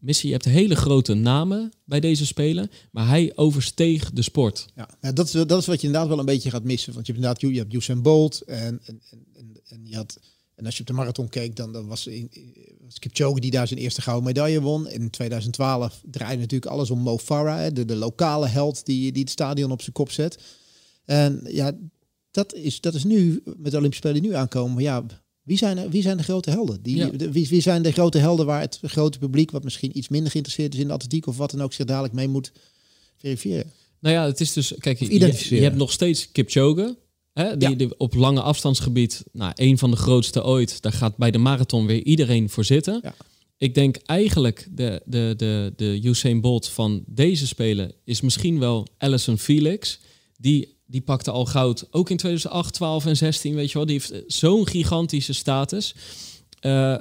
[0.00, 0.26] missen.
[0.26, 4.66] Je hebt hele grote namen bij deze spelen, maar hij oversteeg de sport.
[4.74, 6.92] Ja, dat, is, dat is wat je inderdaad wel een beetje gaat missen.
[6.92, 9.00] Want je hebt inderdaad je hebt Usain Bolt en, en,
[9.32, 10.18] en, en, je had,
[10.54, 12.30] en als je op de marathon keek, dan, was, in,
[12.80, 14.88] was Kipchoge die daar zijn eerste gouden medaille won.
[14.88, 19.30] In 2012 draaide natuurlijk alles om Mo Farah, de, de lokale held die, die het
[19.30, 20.38] stadion op zijn kop zet.
[21.04, 21.72] En ja,
[22.30, 25.04] dat is, dat is nu, met de Olympische Spelen die nu aankomen, ja,
[25.42, 26.82] wie zijn, wie zijn de grote helden?
[26.82, 27.08] Die, Ja.
[27.08, 30.30] de, wie, wie zijn de grote helden waar het grote publiek, wat misschien iets minder
[30.30, 32.52] geïnteresseerd is in de atletiek of wat dan ook, zich dadelijk mee moet
[33.16, 33.70] verifiëren?
[34.00, 35.18] Nou ja, het is dus, kijk, je,
[35.56, 36.96] je, hebt nog steeds Kipchoge.
[37.32, 37.74] Hè, die, Ja.
[37.74, 40.82] die op lange afstandsgebied, nou, een van de grootste ooit.
[40.82, 43.00] Daar gaat bij de marathon weer iedereen voor zitten.
[43.02, 43.14] Ja.
[43.56, 48.86] Ik denk eigenlijk de, de, de, de Usain Bolt van deze spelen is misschien wel
[48.98, 49.98] Alison Felix.
[50.38, 53.86] Die, die pakte al goud, ook in 2008, 12 en 16, weet je wel.
[53.86, 55.94] Die heeft eh, zo'n gigantische status.
[56.60, 56.96] Eh,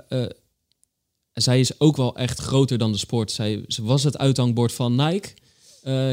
[1.34, 3.32] zij is ook wel echt groter dan de sport.
[3.32, 5.30] Zij, ze was het uithangbord van Nike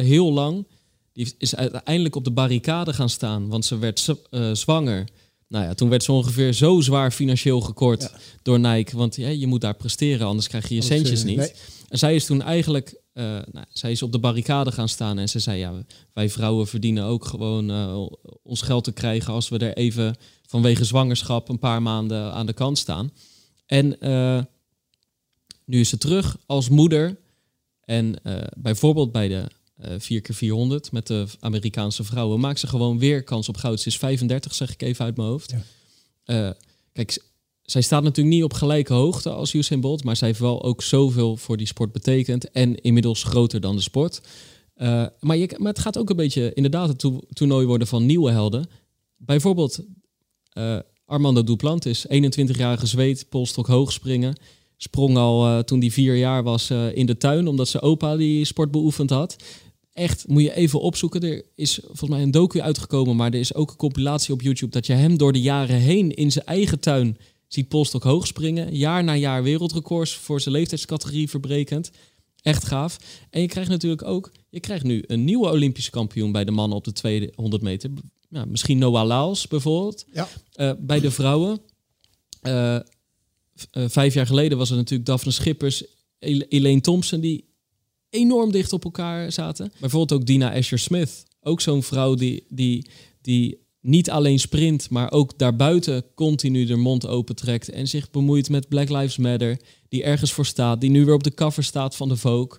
[0.03, 0.67] heel lang.
[1.13, 4.15] Die is uiteindelijk op de barricade gaan staan, want ze werd
[4.53, 5.09] zwanger.
[5.49, 8.11] Nou ja, toen werd ze ongeveer zo zwaar financieel gekort Ja.
[8.43, 8.97] door Nike.
[8.97, 11.37] Want ja, je moet daar presteren, anders krijg je je Anders, centjes niet.
[11.37, 11.53] nee.
[11.89, 15.29] En zij is toen eigenlijk, eh, nou, zij is op de barricade gaan staan en
[15.29, 15.73] ze zei, ja,
[16.13, 18.07] wij vrouwen verdienen ook gewoon eh,
[18.43, 22.53] ons geld te krijgen als we er even vanwege zwangerschap een paar maanden aan de
[22.53, 23.11] kant staan.
[23.67, 24.43] En eh,
[25.65, 27.17] nu is ze terug als moeder.
[27.85, 28.17] En
[28.57, 33.57] bijvoorbeeld bij de eh 4x400 met de Amerikaanse vrouwen maakt ze gewoon weer kans op
[33.57, 33.81] goud.
[33.81, 35.55] Ze is 35, zeg ik even uit mijn hoofd.
[36.25, 36.57] Ja.
[36.93, 37.23] Kijk,
[37.67, 40.83] zij staat natuurlijk niet op gelijke hoogte als Usain Bolt, maar zij heeft wel ook
[40.83, 44.21] zoveel voor die sport betekend en inmiddels groter dan de sport.
[44.75, 48.67] Eh, maar, het gaat ook een beetje inderdaad het to- toernooi worden van nieuwe helden.
[49.17, 49.81] Bijvoorbeeld
[50.49, 54.37] eh, Armando Duplantis, 21-jarige zweet, polstok hoogspringen.
[54.77, 58.45] Sprong al eh, toen hij vier jaar was in de tuin, omdat zijn opa die
[58.45, 59.37] sport beoefend had.
[59.93, 61.21] Echt, moet je even opzoeken.
[61.21, 64.73] Er is volgens mij een docu uitgekomen, maar er is ook een compilatie op YouTube
[64.73, 67.17] dat je hem door de jaren heen in zijn eigen tuin
[67.49, 68.77] ziet polstok hoog springen.
[68.77, 71.91] Jaar na jaar wereldrecords voor zijn leeftijdscategorie verbrekend.
[72.43, 72.97] Echt gaaf.
[73.31, 76.77] En je krijgt natuurlijk ook, je krijgt nu een nieuwe Olympische kampioen bij de mannen
[76.79, 77.91] op de 200 meter.
[78.29, 80.05] Ja, misschien Noah Laos bijvoorbeeld.
[80.13, 80.29] Ja.
[80.53, 81.61] Eh, bij de vrouwen.
[82.41, 82.83] eh, eh,
[83.71, 85.85] vijf jaar geleden was het natuurlijk Daphne Schippers,
[86.19, 87.45] El- Elaine Thompson, die
[88.11, 89.73] enorm dicht op elkaar zaten.
[89.81, 91.25] Bijvoorbeeld ook Dina Asher-Smith.
[91.41, 97.07] Ook zo'n vrouw die, die, die niet alleen sprint, maar ook daarbuiten continu de mond
[97.07, 101.15] opentrekt en zich bemoeit met Black Lives Matter, die ergens voor staat, die nu weer
[101.15, 102.59] op de cover staat van de Vogue.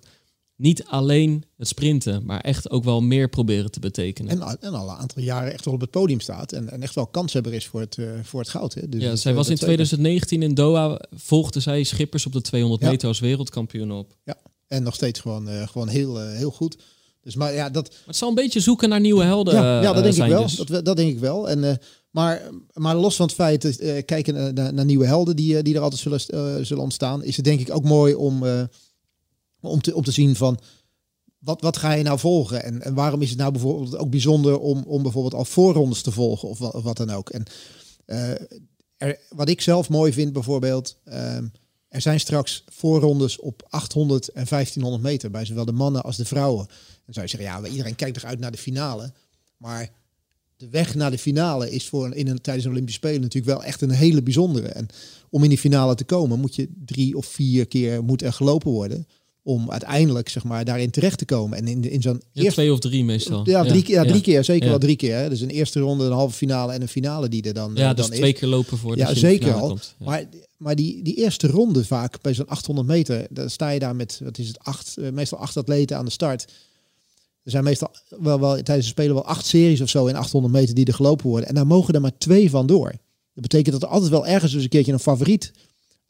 [0.56, 4.32] Niet alleen het sprinten, maar echt ook wel meer proberen te betekenen.
[4.32, 6.52] En, en al een aantal jaren echt wel op het podium staat.
[6.52, 8.74] En, en echt wel kanshebber is voor het, eh, voor het goud.
[8.74, 8.90] Hè.
[8.90, 9.76] Dus ja, zij eh, was in dat zeker.
[9.76, 12.90] 2019 in Doha, volgde zij Schippers op de 200 Ja.
[12.90, 14.16] meter als wereldkampioen op.
[14.68, 16.78] En nog steeds gewoon, eh, gewoon heel, heel goed.
[17.21, 19.84] Dus maar ja, dat, Maar het zal een beetje zoeken naar nieuwe helden ja, eh,
[19.84, 20.41] ja, dat denk ik wel.
[20.41, 20.56] dus.
[20.56, 21.49] Dat, dat denk ik wel.
[21.49, 21.75] En, eh,
[22.12, 25.75] maar, maar los van het feit, eh, kijken naar, naar, nieuwe helden die, eh, die
[25.75, 28.63] er altijd zullen, eh, zullen ontstaan, is het denk ik ook mooi om, eh,
[29.62, 30.60] om, te, om te zien van
[31.39, 32.63] wat, wat ga je nou volgen?
[32.63, 36.12] En, en waarom is het nou bijvoorbeeld ook bijzonder om, om bijvoorbeeld al voorrondes te
[36.12, 37.30] volgen of wat, of wat dan ook?
[37.30, 37.43] En
[38.06, 38.32] eh,
[38.97, 41.47] er, wat ik zelf mooi vind bijvoorbeeld, ehm,
[41.97, 46.25] er zijn straks voorrondes op 800 en 1500 meter bij zowel de mannen als de
[46.25, 46.65] vrouwen.
[47.05, 49.12] Dan zou je zeggen, ja, iedereen kijkt toch uit naar de finale.
[49.57, 49.89] Maar
[50.57, 53.53] de weg naar de finale is voor een, in een, tijdens de Olympische Spelen natuurlijk
[53.57, 54.67] wel echt een hele bijzondere.
[54.67, 54.88] En
[55.29, 58.71] om in die finale te komen moet je drie of vier keer moet er gelopen
[58.71, 59.07] worden
[59.43, 61.57] om uiteindelijk zeg maar daarin terecht te komen.
[61.57, 63.49] En in, in zo'n Ja, eerste twee of drie meestal.
[63.49, 64.69] ja, drie, keer- ja, drie keer, zeker Ja.
[64.69, 65.15] wel drie keer.
[65.17, 65.29] Hè.
[65.29, 67.95] Dus een eerste ronde, een halve finale en een finale die er dan, Ja, eh,
[67.95, 68.39] dus dan twee is.
[68.39, 69.79] keer lopen voor Ja, de zeker al.
[69.97, 70.23] Maar,
[70.58, 74.22] maar die, die eerste ronde vaak, bij zo'n 800 meter, dan sta je daar met,
[74.24, 76.46] wat is het, acht, eh, meestal acht atleten aan de start.
[77.43, 80.54] Er zijn meestal wel, wel tijdens de Spelen wel acht series of zo in 800
[80.54, 81.50] meter die er gelopen worden.
[81.50, 82.91] En daar mogen er maar twee van door.
[83.34, 85.52] Dat betekent dat er altijd wel ergens dus een keertje een favoriet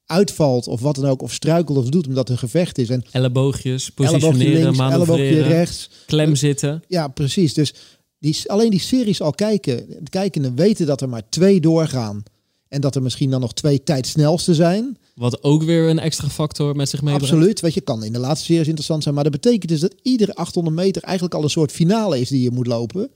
[0.05, 2.89] uitvalt of wat dan ook, of struikelt of doet omdat er een gevecht is.
[2.89, 5.89] En Elleboogjes, elleboogje positioneren, links, elleboogje manoeuvreren, rechts.
[6.05, 6.83] klem zitten.
[6.87, 7.53] Ja, precies.
[7.53, 7.73] Dus
[8.19, 12.23] die, alleen die series al kijken, de kijkenden weten dat er maar twee doorgaan.
[12.69, 14.97] En dat er misschien dan nog twee tijdsnelste zijn.
[15.15, 17.31] Wat ook weer een extra factor met zich meebrengt.
[17.31, 17.59] Absoluut.
[17.59, 19.15] Weet je, kan in de laatste series interessant zijn.
[19.15, 22.41] Maar dat betekent dus dat iedere 800 meter eigenlijk al een soort finale is die
[22.41, 23.11] je moet lopen.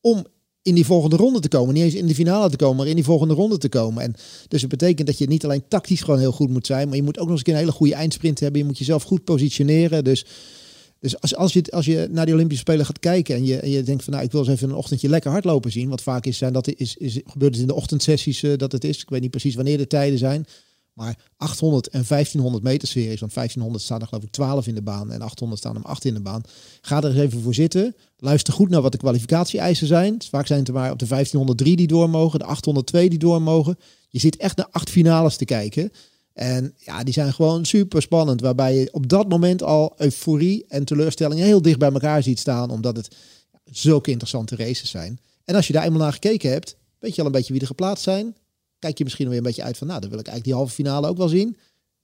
[0.00, 0.26] Om
[0.62, 1.74] in die volgende ronde te komen.
[1.74, 4.02] Niet eens in de finale te komen, maar in die volgende ronde te komen.
[4.02, 4.14] En
[4.48, 6.88] dus het betekent dat je niet alleen tactisch gewoon heel goed moet zijn.
[6.88, 8.60] Maar je moet ook nog eens een hele goede eindsprint hebben.
[8.60, 10.04] Je moet jezelf goed positioneren.
[10.04, 10.24] Dus,
[11.00, 13.34] dus als, als, je, als je naar die Olympische Spelen gaat kijken.
[13.34, 15.88] En je, je denkt van nou ik wil eens even een ochtendje lekker hardlopen zien.
[15.88, 18.84] Wat vaak is, zijn dat is, is, gebeurt het in de ochtendsessies eh, dat het
[18.84, 19.00] is.
[19.00, 20.46] Ik weet niet precies wanneer de tijden zijn.
[20.92, 24.82] Maar 800 en 1500 meter series, want 1500 staan er geloof ik 12 in de
[24.82, 26.42] baan en 800 staan er maar 8 in de baan.
[26.80, 27.96] Ga er eens even voor zitten.
[28.16, 30.22] Luister goed naar wat de kwalificatie-eisen zijn.
[30.30, 33.42] Vaak zijn het er maar op de 1503 die door mogen, de 802 die door
[33.42, 33.78] mogen.
[34.08, 35.90] Je zit echt naar acht finales te kijken.
[36.38, 38.40] En ja, die zijn gewoon super spannend.
[38.40, 42.70] Waarbij je op dat moment al euforie en teleurstelling heel dicht bij elkaar ziet staan.
[42.70, 43.16] Omdat het
[43.64, 45.20] zulke interessante races zijn.
[45.44, 47.66] En als je daar eenmaal naar gekeken hebt, weet je al een beetje wie er
[47.66, 48.34] geplaatst zijn
[48.78, 50.82] kijk je misschien weer een beetje uit van, nou, dan wil ik eigenlijk die halve
[50.82, 51.56] finale ook wel zien.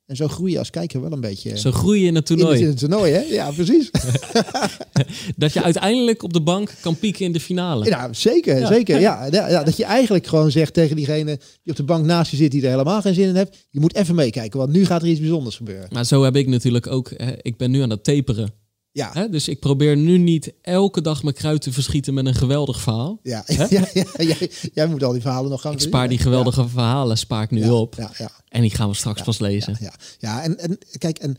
[0.07, 1.59] En zo groei je als kijker wel een beetje.
[1.59, 2.61] Zo groei je in het toernooi.
[2.61, 3.21] in het toernooi, hè?
[3.21, 3.91] Ja, precies.
[5.37, 7.85] Dat je uiteindelijk op de bank kan pieken in de finale.
[7.85, 8.67] Ja, zeker, Ja.
[8.67, 9.01] zeker.
[9.01, 12.31] Ja, ja, ja, dat je eigenlijk gewoon zegt tegen diegene die op de bank naast
[12.31, 14.87] je zit, die er helemaal geen zin in heeft, je moet even meekijken, want nu
[14.87, 15.89] gaat er iets bijzonders gebeuren.
[15.93, 17.13] Maar zo heb ik natuurlijk ook...
[17.17, 18.63] Hè, ik ben nu aan het taperen.
[18.95, 22.35] Ja, Hè, dus ik probeer nu niet elke dag mijn kruid te verschieten met een
[22.35, 23.19] geweldig verhaal.
[23.23, 23.67] ja, Hè?
[23.77, 24.37] ja, ja,
[24.75, 27.65] jij, moet al die verhalen nog gaan Ik spaar die geweldige verhalen spaar ik nu
[27.65, 27.95] ja, op.
[27.95, 29.77] Ja, ja, En die gaan we straks pas lezen.
[29.81, 30.43] Ja, ja.
[30.43, 31.37] en, en kijk, en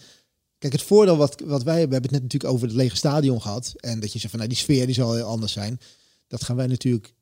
[0.58, 2.96] kijk, het voordeel wat, wat wij hebben, we hebben het net natuurlijk over het lege
[2.96, 3.74] stadion gehad.
[3.76, 5.80] En dat je zegt van nou, die sfeer die zal heel anders zijn.
[6.28, 7.13] Dat gaan wij natuurlijk,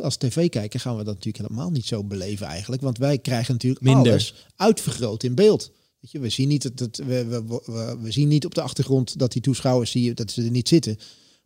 [0.00, 2.82] als tv-kijker, gaan we dat natuurlijk helemaal niet zo beleven eigenlijk.
[2.82, 4.12] Want wij krijgen natuurlijk Minder.
[4.12, 5.70] alles uitvergroot in beeld.
[6.00, 9.32] We zien niet dat het, we, we, we, we zien niet op de achtergrond dat
[9.32, 10.98] die toeschouwers zie je, dat ze er niet zitten.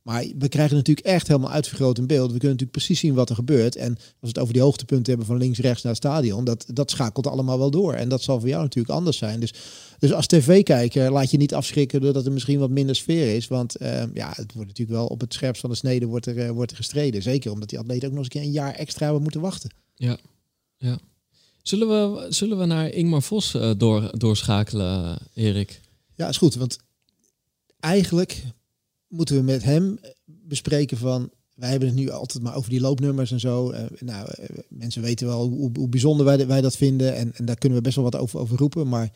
[0.04, 2.32] Maar we krijgen natuurlijk echt helemaal uitvergroot in beeld.
[2.32, 3.76] We kunnen natuurlijk precies zien wat er gebeurt.
[3.76, 6.64] En als we het over die hoogtepunten hebben van links, rechts naar het stadion, dat,
[6.72, 7.92] dat schakelt allemaal wel door.
[7.94, 9.40] En dat zal voor jou natuurlijk anders zijn.
[9.40, 9.54] Dus,
[9.98, 13.48] dus als tv-kijker laat je niet afschrikken doordat er misschien wat minder sfeer is.
[13.48, 16.38] Want eh, ja, het wordt natuurlijk wel op het scherpst van de snede wordt er,
[16.38, 17.22] eh, wordt er gestreden.
[17.22, 19.74] Zeker omdat die atleten ook nog eens een een jaar extra hebben moeten wachten.
[19.94, 20.18] Ja.
[20.76, 20.98] ja.
[21.64, 25.80] Zullen, we, zullen we naar Ingmar Vos eh, door, doorschakelen, Erik?
[26.14, 26.54] Ja, is goed.
[26.54, 26.78] Want
[27.80, 28.44] eigenlijk
[29.08, 31.30] moeten we met hem bespreken van...
[31.54, 33.70] Wij hebben het nu altijd maar over die loopnummers en zo.
[33.70, 37.14] Eh, nou, eh, mensen weten wel hoe, hoe bijzonder wij, wij dat vinden.
[37.14, 38.88] En, en daar kunnen we best wel wat over, over roepen.
[38.88, 39.12] Maar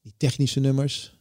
[0.00, 1.18] die technische nummers,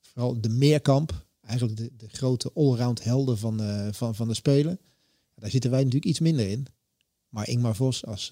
[0.00, 1.28] vooral de meerkamp...
[1.40, 3.60] Eigenlijk de, de grote allround helden van,
[3.92, 4.80] van, van de Spelen.
[5.34, 6.66] Daar zitten wij natuurlijk iets minder in.
[7.28, 8.30] Maar Ingmar Vos als,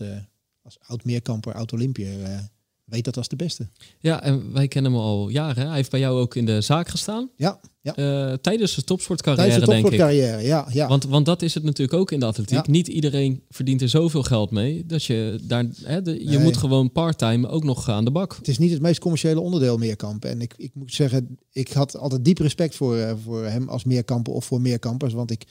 [0.77, 2.23] als oud-meerkamper, oud-Olympier...
[2.23, 2.39] eh,
[2.85, 3.69] weet dat als de beste.
[4.01, 5.67] Ja, en wij kennen hem al jaren.
[5.67, 7.31] Hij heeft bij jou ook in de zaak gestaan.
[7.37, 7.95] Ja, ja.
[7.97, 9.91] Eh, tijdens de topsportcarrière, Tijdens de denk ik.
[9.99, 10.67] topsportcarrière, ja.
[10.73, 10.89] ja.
[10.89, 12.67] Want, want dat is het natuurlijk ook in de atletiek.
[12.67, 12.73] Ja.
[12.73, 14.87] Niet iedereen verdient er zoveel geld mee.
[14.87, 16.39] Dat je daar, hè, de- je Nee.
[16.39, 18.37] moet gewoon part-time ook nog aan de bak.
[18.37, 20.25] Het is niet het meest commerciële onderdeel meerkamp.
[20.25, 23.85] En ik, ik moet zeggen, ik had altijd diep respect voor, eh, voor hem als
[23.85, 25.13] meerkamper of voor meerkampers.
[25.13, 25.45] Want ik,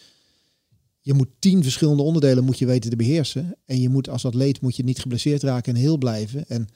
[1.08, 3.58] je moet tien verschillende onderdelen moet je weten te beheersen.
[3.66, 6.48] En je moet als atleet moet je niet geblesseerd raken en heel blijven.
[6.48, 6.68] En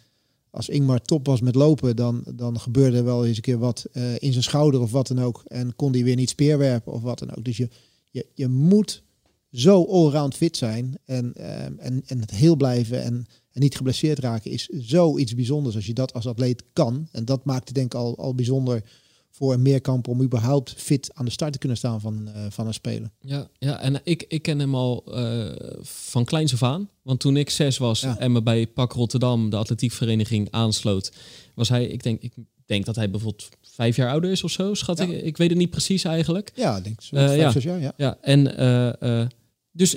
[0.50, 3.86] als Ingmar top was met lopen, dan, dan gebeurde er wel eens een keer wat
[3.92, 5.44] eh, in zijn schouder of wat dan ook.
[5.48, 7.44] En kon hij weer niet speerwerpen of wat dan ook.
[7.44, 7.70] Dus je,
[8.12, 9.04] je, je moet
[9.52, 14.20] zo allround fit zijn en, eh, en, en het heel blijven en, en niet geblesseerd
[14.20, 17.08] raken is zoiets bijzonders als je dat als atleet kan.
[17.12, 18.84] En dat maakt het denk ik al, al bijzonder
[19.32, 22.68] voor een meerkamp om überhaupt fit aan de start te kunnen staan van, eh, van
[22.68, 23.12] een spelen.
[23.22, 26.90] Ja, ja en ik, ik ken hem al eh, van kleins af aan.
[27.02, 28.18] Want toen ik zes was Ja.
[28.20, 31.12] en me bij PAK Rotterdam, de atletiekvereniging, aansloot,
[31.56, 32.34] was hij, ik denk, ik
[32.66, 35.04] denk dat hij bijvoorbeeld vijf jaar ouder is of zo, schat Ja.
[35.06, 35.22] ik.
[35.24, 36.52] Ik weet het niet precies eigenlijk.
[36.56, 37.16] Ja, ik denk zo.
[37.16, 37.52] Eh, vijf, ja.
[37.52, 37.94] zes jaar, ja.
[37.98, 39.28] Ja, en eh, eh,
[39.72, 39.96] dus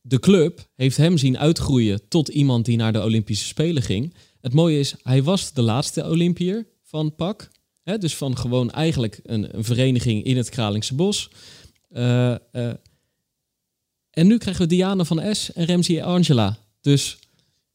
[0.00, 4.14] de club heeft hem zien uitgroeien tot iemand die naar de Olympische Spelen ging.
[4.40, 7.48] Het mooie is, hij was de laatste Olympier van PAK.
[7.88, 11.30] Hè, dus van gewoon eigenlijk een, vereniging in het Kralingse Bos.
[11.88, 12.38] Eh, eh,
[14.10, 16.58] En nu krijgen we Diana van S en Ramsey Angela.
[16.80, 17.18] Dus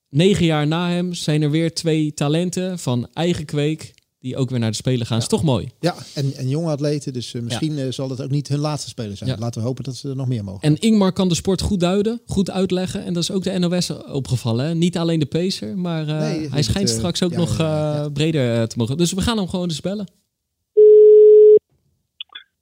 [0.09, 4.59] negen jaar na hem zijn er weer twee talenten van eigen kweek die ook weer
[4.59, 5.17] naar de Spelen gaan.
[5.17, 5.69] Is toch mooi.
[5.79, 8.89] Ja, en, en jonge atleten, dus eh, misschien eh, zal het ook niet hun laatste
[8.89, 9.29] Spelen zijn.
[9.29, 9.35] Ja.
[9.39, 10.61] Laten we hopen dat ze er nog meer mogen.
[10.61, 13.03] En Ingmar kan de sport goed duiden, goed uitleggen.
[13.05, 14.65] En dat is ook de NOS opgevallen.
[14.65, 14.75] Hè?
[14.75, 17.95] Niet alleen de pacer, maar eh, Nee, hij schijnt straks ook ja, nog ja, ja,
[17.95, 18.03] ja.
[18.03, 18.97] eh, breder te mogen.
[18.97, 20.07] Dus we gaan hem gewoon eens bellen.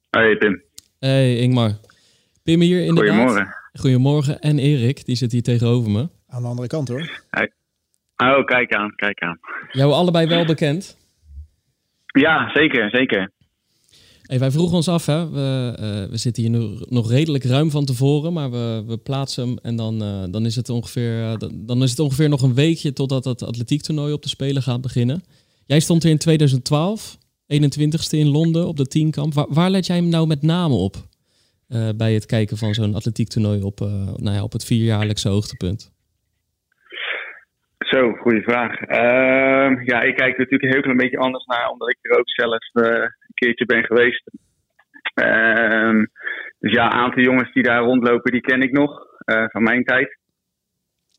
[0.10, 0.62] Hey Tim,
[1.00, 1.78] Hey Ingmar.
[2.43, 3.15] Pim hier inderdaad.
[3.15, 3.56] goedemorgen.
[3.74, 4.39] Goedemorgen.
[4.39, 6.10] En Erik, die zit hier tegenover me.
[6.28, 7.21] Aan de andere kant hoor.
[8.17, 9.39] Oh, kijk aan, kijk aan.
[9.71, 10.97] Jou allebei wel bekend.
[12.12, 13.32] Ja, zeker, zeker.
[14.21, 15.30] Hey, wij vroegen ons af, hè.
[15.30, 19.58] We, eh, we zitten hier nog redelijk ruim van tevoren, maar we, we plaatsen hem
[19.62, 22.93] en dan, eh, dan, is het ongeveer, eh, dan- is het ongeveer nog een weekje
[22.93, 25.24] totdat het atletiektoernooi op de Spelen gaat beginnen.
[25.65, 29.34] Jij stond er in 2012, 21ste in Londen op de tienkamp.
[29.34, 31.10] Waar, waar let jij hem nou met name op
[31.95, 33.80] bij het kijken van zo'n atletiektoernooi op,
[34.15, 35.91] nou ja, op het vierjaarlijkse hoogtepunt?
[37.89, 38.80] Zo, goede vraag.
[38.80, 42.20] Ehm, ja, ik kijk er natuurlijk een heel klein beetje anders naar, omdat ik er
[42.20, 44.24] ook zelf eh, een keertje ben geweest.
[45.13, 46.06] Ehm,
[46.60, 49.84] dus ja, een aantal jongens die daar rondlopen, die ken ik nog eh, van mijn
[49.84, 50.17] tijd.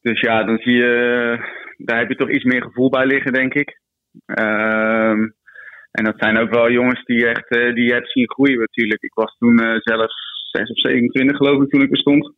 [0.03, 1.39] Dus ja, dan zie je,
[1.77, 3.81] daar heb je toch iets meer gevoel bij liggen, denk ik.
[4.27, 5.21] Ehm,
[5.91, 9.03] en dat zijn ook wel jongens die, echt, eh, die je hebt zien groeien natuurlijk.
[9.03, 10.11] Ik was toen eh, zelf
[10.51, 12.35] 6 of 27 geloof ik toen ik er stond.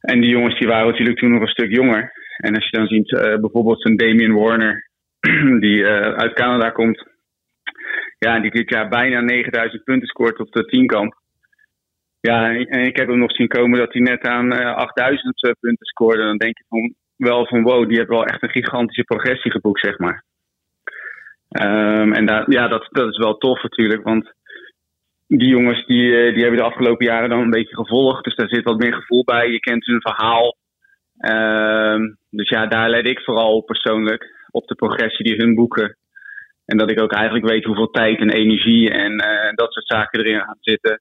[0.00, 2.12] En die jongens die waren natuurlijk toen nog een stuk jonger.
[2.38, 4.88] En als je dan ziet eh, bijvoorbeeld zo'n Damian Warner,
[5.64, 7.06] die eh, uit Canada komt.
[8.18, 11.14] Ja, die dit jaar bijna 9000 punten scoort op de tienkamp.
[12.20, 15.50] Ja, en ik heb hem nog zien komen dat hij net aan eh 8000 eh,
[15.60, 16.22] punten scoorde.
[16.22, 19.80] Dan denk je van, wel van wow, die heeft wel echt een gigantische progressie geboekt,
[19.80, 20.24] zeg maar.
[21.48, 24.32] Ehm, en ja, dat, dat is wel tof natuurlijk, want
[25.26, 28.24] die jongens die, die hebben de afgelopen jaren dan een beetje gevolgd.
[28.24, 29.50] Dus daar zit wat meer gevoel bij.
[29.50, 30.56] Je kent hun verhaal.
[31.18, 34.46] Ehm, dus ja, daar let ik vooral persoonlijk.
[34.50, 35.96] Op de progressie die hun boeken.
[36.64, 40.20] En dat ik ook eigenlijk weet hoeveel tijd en energie en eh, dat soort zaken
[40.20, 41.00] erin gaan zitten.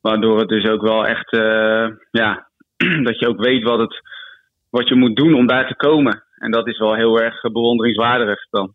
[0.00, 2.50] Waardoor het dus ook wel echt, eh, ja,
[3.06, 4.00] dat je ook weet wat, het,
[4.70, 6.24] wat je moet doen om daar te komen.
[6.34, 8.74] En dat is wel heel erg bewonderingswaardig dan.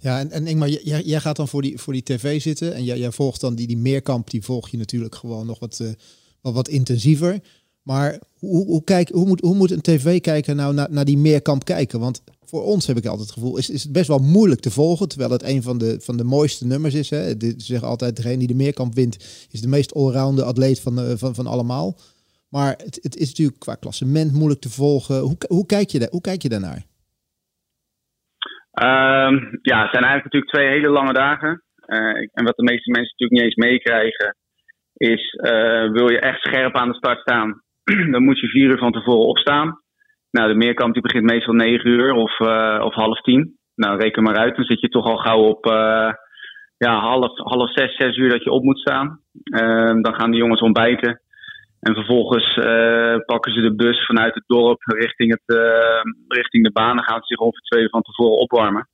[0.00, 2.84] Ja, en, en Ingmar, jij, jij gaat dan voor die, voor die tv zitten en
[2.84, 5.92] jij, jij volgt dan die, die meerkamp, die volg je natuurlijk gewoon nog wat, eh,
[6.42, 7.40] wat, wat intensiever.
[7.90, 11.64] Maar hoe, hoe, kijk, hoe, moet, hoe moet een tv-kijker nou naar, naar die meerkamp
[11.64, 12.00] kijken?
[12.00, 14.70] Want voor ons heb ik altijd het gevoel, is, is het best wel moeilijk te
[14.70, 17.10] volgen, terwijl het een van de, van de mooiste nummers is.
[17.10, 17.22] Hè?
[17.38, 19.16] Ze zeggen altijd, degene die de meerkamp wint,
[19.54, 21.96] is de meest allrounder atleet van, eh, van, van allemaal.
[22.50, 25.18] Maar het, het is natuurlijk qua klassement moeilijk te volgen.
[25.18, 26.82] Hoe, hoe, kijk, je daar, hoe kijk je daarnaar?
[28.72, 29.34] Ehm,
[29.70, 31.62] ja, het zijn eigenlijk natuurlijk twee hele lange dagen.
[31.86, 34.36] Eh, en wat de meeste mensen natuurlijk niet eens meekrijgen,
[34.96, 37.62] is eh, wil je echt scherp aan de start staan,
[38.12, 39.80] dan moet je vier uur van tevoren opstaan.
[40.30, 43.56] Nou, de meerkamp die begint meestal negen uur of, eh, of half tien.
[43.74, 46.12] Nou, reken maar uit, dan zit je toch al gauw op eh,
[46.76, 49.20] ja, half, half zes, zes uur dat je op moet staan.
[49.42, 51.20] Ehm, dan gaan de jongens ontbijten.
[51.80, 55.58] En vervolgens eh, pakken ze de bus vanuit het dorp richting, het,
[56.28, 56.96] richting de baan.
[56.96, 58.88] Dan gaan ze zich ongeveer twee uur van tevoren opwarmen.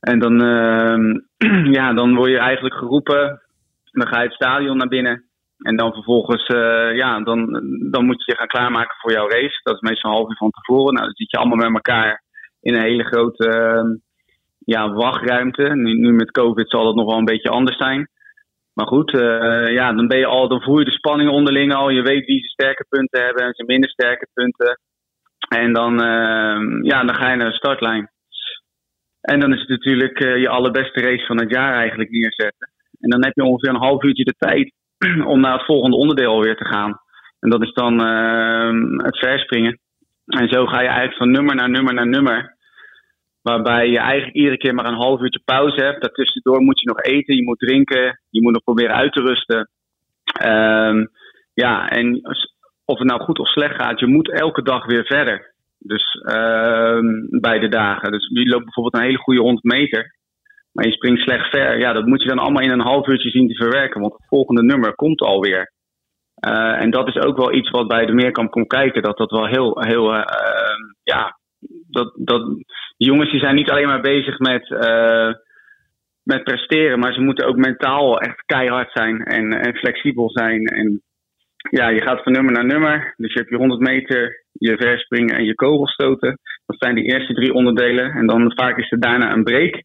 [0.00, 1.20] En dan, ehm,
[1.78, 3.42] ja, dan word je eigenlijk geroepen.
[3.92, 5.24] Dan ga je het stadion naar binnen.
[5.58, 9.60] En dan vervolgens, eh, ja, dan, dan moet je je gaan klaarmaken voor jouw race.
[9.62, 10.94] Dat is meestal een half uur van tevoren.
[10.94, 12.22] Nou, dan zit je allemaal met elkaar
[12.60, 13.96] in een hele grote ehm,
[14.58, 15.62] ja, wachtruimte.
[15.62, 18.08] Nu, nu met COVID zal dat nog wel een beetje anders zijn.
[18.74, 21.88] Maar goed, eh, ja, dan ben je al, dan voel je de spanning onderling al.
[21.88, 24.80] Je weet wie ze sterke punten hebben en ze minder sterke punten.
[25.48, 28.10] En dan, ehm, ja, dan ga je naar de startlijn.
[29.20, 32.70] En dan is het natuurlijk eh, je allerbeste race van het jaar eigenlijk neerzetten.
[33.00, 34.72] En dan heb je ongeveer een half uurtje de tijd
[35.32, 37.00] om naar het volgende onderdeel weer te gaan.
[37.40, 39.78] En dat is dan ehm, het verspringen.
[40.26, 42.56] En zo ga je eigenlijk van nummer naar nummer naar nummer.
[43.42, 46.02] Waarbij je eigenlijk iedere keer maar een half uurtje pauze hebt.
[46.02, 49.70] Daartussendoor moet je nog eten, je moet drinken, je moet nog proberen uit te rusten.
[50.24, 51.06] Ehm,
[51.54, 52.20] ja, en
[52.84, 55.54] of het nou goed of slecht gaat, je moet elke dag weer verder.
[55.78, 57.06] Dus ehm,
[57.40, 58.12] bij de dagen.
[58.12, 60.14] Dus je loopt bijvoorbeeld een hele goede 100 meter.
[60.74, 61.78] Maar je springt slecht ver.
[61.78, 64.00] Ja, dat moet je dan allemaal in een half uurtje zien te verwerken.
[64.00, 65.72] Want het volgende nummer komt alweer.
[66.34, 69.02] Eh en dat is ook wel iets wat bij de meerkamp komt kijken.
[69.02, 71.38] Dat dat wel heel, heel eh, ehm, ja,
[71.90, 72.42] dat, dat,
[72.96, 75.32] jongens die zijn niet alleen maar bezig met, eh,
[76.22, 80.66] met presteren, maar ze moeten ook mentaal echt keihard zijn en, en flexibel zijn.
[80.66, 81.02] En
[81.70, 83.14] ja, je gaat van nummer naar nummer.
[83.16, 86.38] Dus je hebt je 100 meter, je verspringen en je kogelstoten.
[86.66, 88.12] Dat zijn de eerste drie onderdelen.
[88.12, 89.82] En dan vaak is er daarna een break.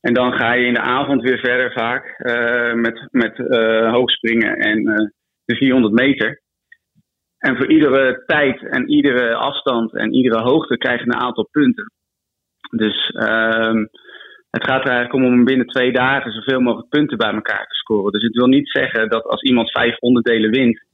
[0.00, 4.56] En dan ga je in de avond weer verder vaak eh, met, met eh, hoogspringen
[4.56, 5.06] en eh,
[5.44, 6.40] de 400 meter.
[7.38, 11.92] En voor iedere tijd en iedere afstand en iedere hoogte krijg je een aantal punten.
[12.70, 13.84] Dus ehm,
[14.50, 17.74] het gaat er eigenlijk om om binnen twee dagen zoveel mogelijk punten bij elkaar te
[17.74, 18.12] scoren.
[18.12, 20.84] Dus het wil niet zeggen dat als iemand vijf onderdelen wint,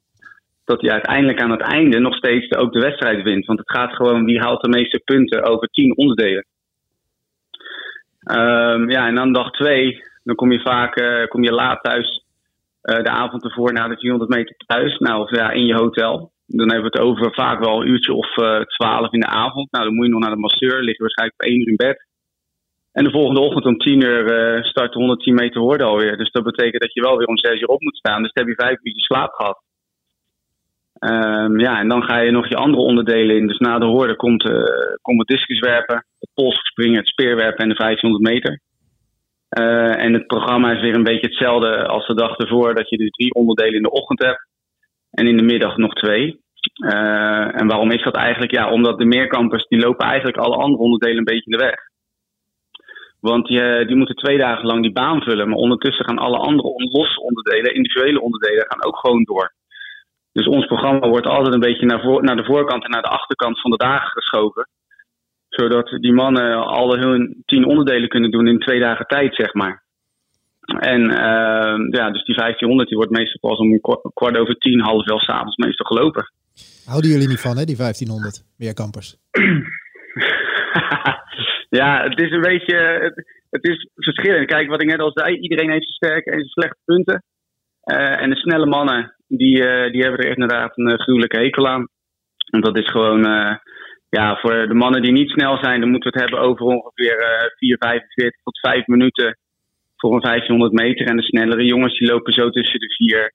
[0.65, 3.47] dat hij uiteindelijk aan het einde nog steeds ook de wedstrijd wint.
[3.47, 6.47] Want het gaat gewoon wie haalt de meeste punten over tien onderdelen.
[8.27, 12.25] Ehm, ja, en dan dag twee, dan kom je vaak uh, kom je laat thuis.
[12.83, 14.99] Uh, de avond ervoor na de 400 meter thuis.
[14.99, 16.33] Nou, of ja, in je hotel.
[16.47, 19.71] Dan hebben we het over vaak wel een uurtje of uh, 12 in de avond.
[19.71, 20.83] Nou, dan moet je nog naar de masseur.
[20.83, 22.07] Lig je waarschijnlijk op 1 uur in bed.
[22.93, 26.17] En de volgende ochtend om 10 uur start de 110 meter horde alweer.
[26.17, 28.23] Dus dat betekent dat je wel weer om 6 uur op moet staan.
[28.23, 29.63] Dus dan heb je 5 uur slaap gehad.
[31.01, 33.47] Um, ja, en dan ga je nog je andere onderdelen in.
[33.47, 34.55] Dus na de hoorde komt, uh,
[35.03, 38.61] komt het discuswerpen, het polsspringen, het speerwerpen en de 1500 meter.
[39.59, 42.97] Uh, en het programma is weer een beetje hetzelfde als de dag ervoor, dat je
[42.97, 44.47] dus drie onderdelen in de ochtend hebt
[45.11, 46.41] en in de middag nog twee.
[46.85, 48.53] Uh, en waarom is dat eigenlijk?
[48.53, 51.79] Ja, omdat de meerkampers die lopen eigenlijk alle andere onderdelen een beetje de weg.
[53.21, 56.69] Want die, die moeten twee dagen lang die baan vullen, maar ondertussen gaan alle andere
[56.77, 59.55] losse onderdelen, individuele onderdelen, gaan ook gewoon door.
[60.37, 63.17] Dus ons programma wordt altijd een beetje naar, voor, naar de voorkant en naar de
[63.19, 64.69] achterkant van de dagen geschoven.
[65.49, 69.83] Zodat die mannen al hun tien onderdelen kunnen doen in twee dagen tijd, zeg maar.
[70.67, 73.81] En uh, ja, dus die 1500 die wordt meestal pas om
[74.15, 76.33] kwart over tien, half elf s'avonds meestal gelopen.
[76.87, 79.17] Houden jullie niet van, hè, die 1500 meerkampers?
[81.81, 82.77] ja, het is een beetje.
[82.77, 84.47] Het, het, is verschillend.
[84.47, 87.23] Kijk, wat ik net al zei, iedereen heeft zijn sterke en zijn slechte punten.
[87.85, 91.69] Uh, en de snelle mannen, die, uh, die hebben er inderdaad een uh, gruwelijke hekel
[91.69, 91.89] aan.
[92.51, 93.23] Want dat is gewoon,
[94.09, 97.17] ja, voor de mannen die niet snel zijn, dan moeten we het hebben over ongeveer
[98.29, 99.39] 4,45 tot 5 minuten
[99.97, 101.07] voor een 1500 meter.
[101.07, 103.31] En de snellere jongens, die lopen zo tussen de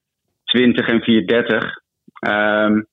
[0.57, 2.27] 4,20 en 4,30.
[2.27, 2.87] Um,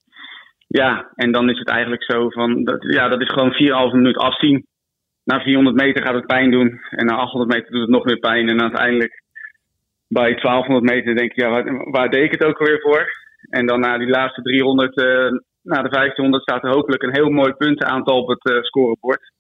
[0.69, 4.17] ja, en dan is het eigenlijk zo van, dat, ja, dat is gewoon 4,5 minuut
[4.17, 4.67] afzien.
[5.25, 6.81] Na 400 meter gaat het pijn doen.
[6.91, 8.49] En na 800 meter doet het nog meer pijn.
[8.49, 9.23] En uiteindelijk
[10.09, 13.07] bij 1200 meter denk ik, ja, waar, waar deed ik het ook alweer voor?
[13.51, 15.05] En dan na die laatste 300, uh,
[15.63, 19.33] na de 1500 staat er hopelijk een heel mooi puntenaantal op het uh, scorebord.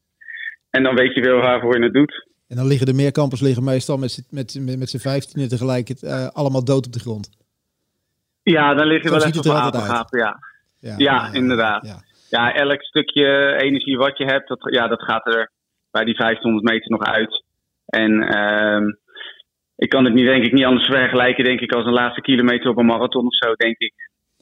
[0.71, 2.27] En dan weet je wel waarvoor je het doet.
[2.49, 6.03] En dan liggen de meerkampers liggen meestal met, met, met, met z'n 15 tegelijk het,
[6.03, 7.31] uh, allemaal dood op de grond.
[8.43, 10.39] Ja, dan liggen wel echt op apengapen, ja.
[10.81, 11.87] Ja, ja, inderdaad.
[11.87, 12.03] Ja.
[12.31, 12.55] ja.
[12.55, 15.51] elk stukje energie wat je hebt, dat, ja, dat gaat er
[15.91, 17.45] bij die 1500 meter nog uit.
[17.87, 18.93] En uh,
[19.79, 22.70] ik kan het niet, denk ik, niet anders vergelijken, denk ik, als een laatste kilometer
[22.70, 23.93] op een marathon of zo, denk ik.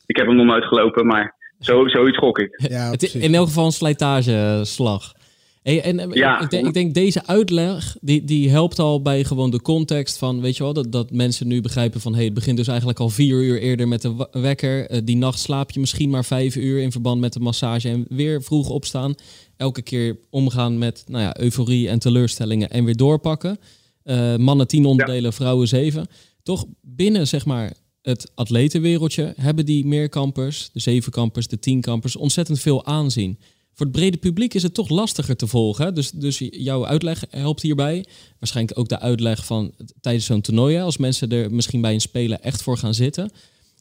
[0.07, 2.61] Ik heb hem nog nooit gelopen, maar zo, zoiets gok ik.
[2.69, 5.15] Ja, het, in elk geval een slijtageslag.
[5.63, 6.41] Hey, en ja.
[6.41, 10.41] ik, denk, ik denk deze uitleg, die, die helpt al bij gewoon de context van,
[10.41, 13.09] weet je wel, dat, dat mensen nu begrijpen van, hey, het begint dus eigenlijk al
[13.09, 14.91] vier uur eerder met de wekker.
[14.91, 18.07] Uh, die nacht slaap je misschien maar vijf uur in verband met de massage en
[18.09, 19.15] weer vroeg opstaan.
[19.57, 23.59] Elke keer omgaan met, nou ja, euforie en teleurstellingen en weer doorpakken.
[24.07, 25.33] Uh, mannen tien onderdelen, ja.
[25.33, 26.07] vrouwen zeven.
[26.43, 32.85] Toch binnen zeg maar het atletenwereldje hebben die meerkampers, de zevenkampers, de tienkampers, ontzettend veel
[32.85, 33.39] aanzien.
[33.73, 35.95] Voor het brede publiek is het toch lastiger te volgen.
[35.95, 38.05] Dus, dus jouw uitleg helpt hierbij.
[38.39, 42.43] Waarschijnlijk ook de uitleg van tijdens zo'n toernooi, als mensen er misschien bij een spelen
[42.43, 43.31] echt voor gaan zitten.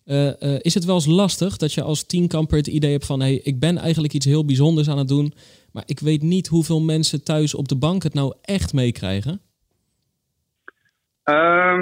[0.06, 3.20] Uh, uh, is het wel eens lastig dat je als tienkamper het idee hebt van
[3.20, 5.34] hey, ik ben eigenlijk iets heel bijzonders aan het doen,
[5.72, 9.42] maar ik weet niet hoeveel mensen thuis op de bank het nou echt meekrijgen?
[11.30, 11.80] Uh,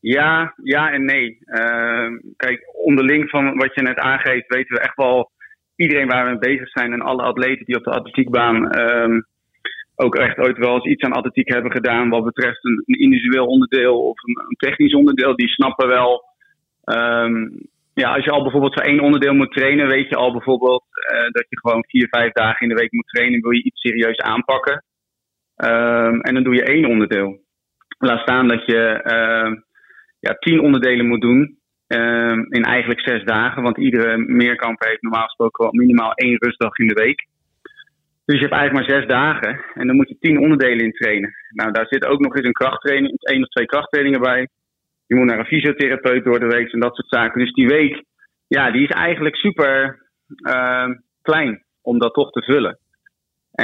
[0.00, 1.38] ja, ja en nee.
[1.46, 5.30] Uh, kijk, onderling van wat je net aangeeft, weten we echt wel
[5.76, 9.26] iedereen waar we mee bezig zijn en alle atleten die op de atletiekbaan um,
[9.96, 14.08] ook echt ooit wel eens iets aan atletiek hebben gedaan wat betreft een, individueel onderdeel
[14.08, 16.24] of een, technisch onderdeel, die snappen wel.
[17.94, 21.20] Ja, als je al bijvoorbeeld voor één onderdeel moet trainen, weet je al bijvoorbeeld uh,
[21.20, 24.18] dat je gewoon vier, vijf dagen in de week moet trainen, wil je iets serieus
[24.18, 24.84] aanpakken.
[26.20, 27.40] En dan doe je één onderdeel.
[27.98, 29.60] Laat staan dat je uh,
[30.20, 33.62] ja, tien onderdelen moet doen uh, in eigenlijk zes dagen.
[33.62, 37.26] Want iedere meerkamper heeft normaal gesproken wel minimaal één rustdag in de week.
[38.24, 41.34] Dus je hebt eigenlijk maar zes dagen en dan moet je tien onderdelen in trainen.
[41.50, 44.48] Nou, daar zit ook nog eens een krachttraining, één of twee krachttrainingen bij.
[45.06, 47.40] Je moet naar een fysiotherapeut door de week en dat soort zaken.
[47.40, 48.04] Dus die week,
[48.46, 49.98] ja, die is eigenlijk super
[50.46, 50.88] uh,
[51.22, 52.78] klein om dat toch te vullen.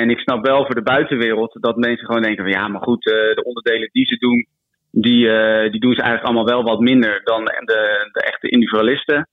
[0.00, 3.06] En ik snap wel voor de buitenwereld dat mensen gewoon denken van ja, maar goed,
[3.06, 4.46] uh, de onderdelen die ze doen,
[4.90, 9.28] die, uh, die doen ze eigenlijk allemaal wel wat minder dan de, de echte individualisten.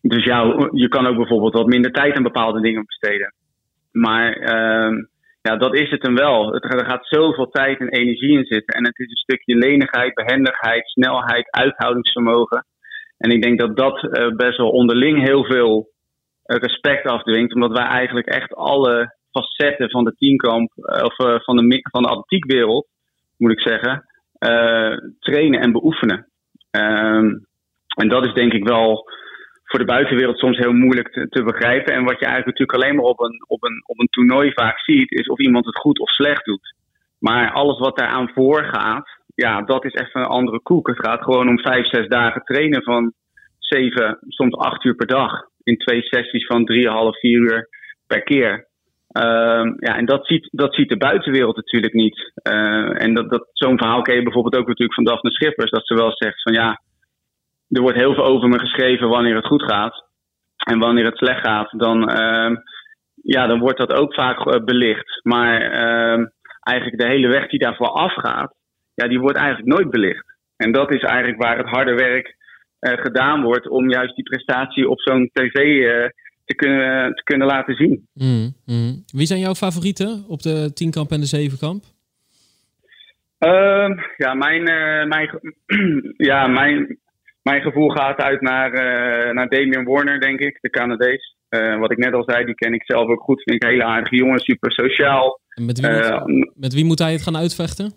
[0.00, 3.34] Dus ja, je kan ook bijvoorbeeld wat minder tijd aan bepaalde dingen besteden.
[3.92, 5.04] Maar uh,
[5.42, 6.54] ja, dat is het hem wel.
[6.54, 8.74] Er gaat zoveel tijd en energie in zitten.
[8.74, 12.66] En het is een stukje lenigheid, behendigheid, snelheid, uithoudingsvermogen.
[13.18, 15.90] En ik denk dat dat uh, best wel onderling heel veel
[16.42, 17.54] respect afdwingt.
[17.54, 21.14] Omdat wij eigenlijk echt alle facetten van de teamkamp, of
[21.44, 22.86] van, de, van de atletiekwereld,
[23.38, 24.04] moet ik zeggen,
[25.18, 26.26] trainen en beoefenen.
[26.70, 27.28] Ehm,
[27.96, 29.04] en dat is denk ik wel
[29.72, 31.94] voor de buitenwereld soms heel moeilijk te, te, begrijpen.
[31.94, 34.78] En wat je eigenlijk natuurlijk alleen maar op een, op, een, op een toernooi vaak
[34.78, 36.74] ziet, is of iemand het goed of slecht doet.
[37.18, 40.86] Maar alles wat daaraan voorgaat, ja, dat is even een andere koek.
[40.86, 43.12] Het gaat gewoon om vijf, zes dagen trainen van
[43.58, 45.32] zeven, soms acht uur per dag.
[45.62, 47.68] In twee sessies van drieënhalf, vier uur
[48.06, 48.66] per keer.
[49.12, 52.32] Ehm, ja, en dat ziet, dat ziet de buitenwereld natuurlijk niet.
[52.48, 55.70] Uh, en dat, dat, zo'n verhaal ken je bijvoorbeeld ook natuurlijk van Daphne Schippers.
[55.70, 56.80] Dat ze wel zegt van ja,
[57.68, 60.10] er wordt heel veel over me geschreven wanneer het goed gaat.
[60.56, 62.56] En wanneer het slecht gaat, dan, uh,
[63.22, 65.20] ja, dan wordt dat ook vaak eh, belicht.
[65.22, 65.60] Maar
[66.60, 68.54] eigenlijk de hele weg die daarvoor afgaat,
[68.94, 70.24] ja, die wordt eigenlijk nooit belicht.
[70.56, 72.36] En dat is eigenlijk waar het harde werk
[72.80, 76.08] uh, gedaan wordt om juist die prestatie op zo'n tv uh,
[76.54, 78.08] te, kunnen, te kunnen laten zien.
[78.14, 79.04] Mm, mm.
[79.06, 81.84] Wie zijn jouw favorieten op de tienkamp en de zevenkamp?
[83.38, 84.62] Uh, ja, mijn,
[85.08, 85.30] mijn,
[86.30, 86.98] ja, mijn,
[87.42, 91.36] mijn gevoel gaat uit naar, uh, naar Damian Warner, denk ik, de Canadees.
[91.50, 93.42] Uh, wat ik net al zei, die ken ik zelf ook goed.
[93.42, 95.40] Vind ik een hele aardige jongen, super sociaal.
[95.48, 96.24] En met, wie uh,
[96.54, 97.92] met wie moet hij het gaan uitvechten?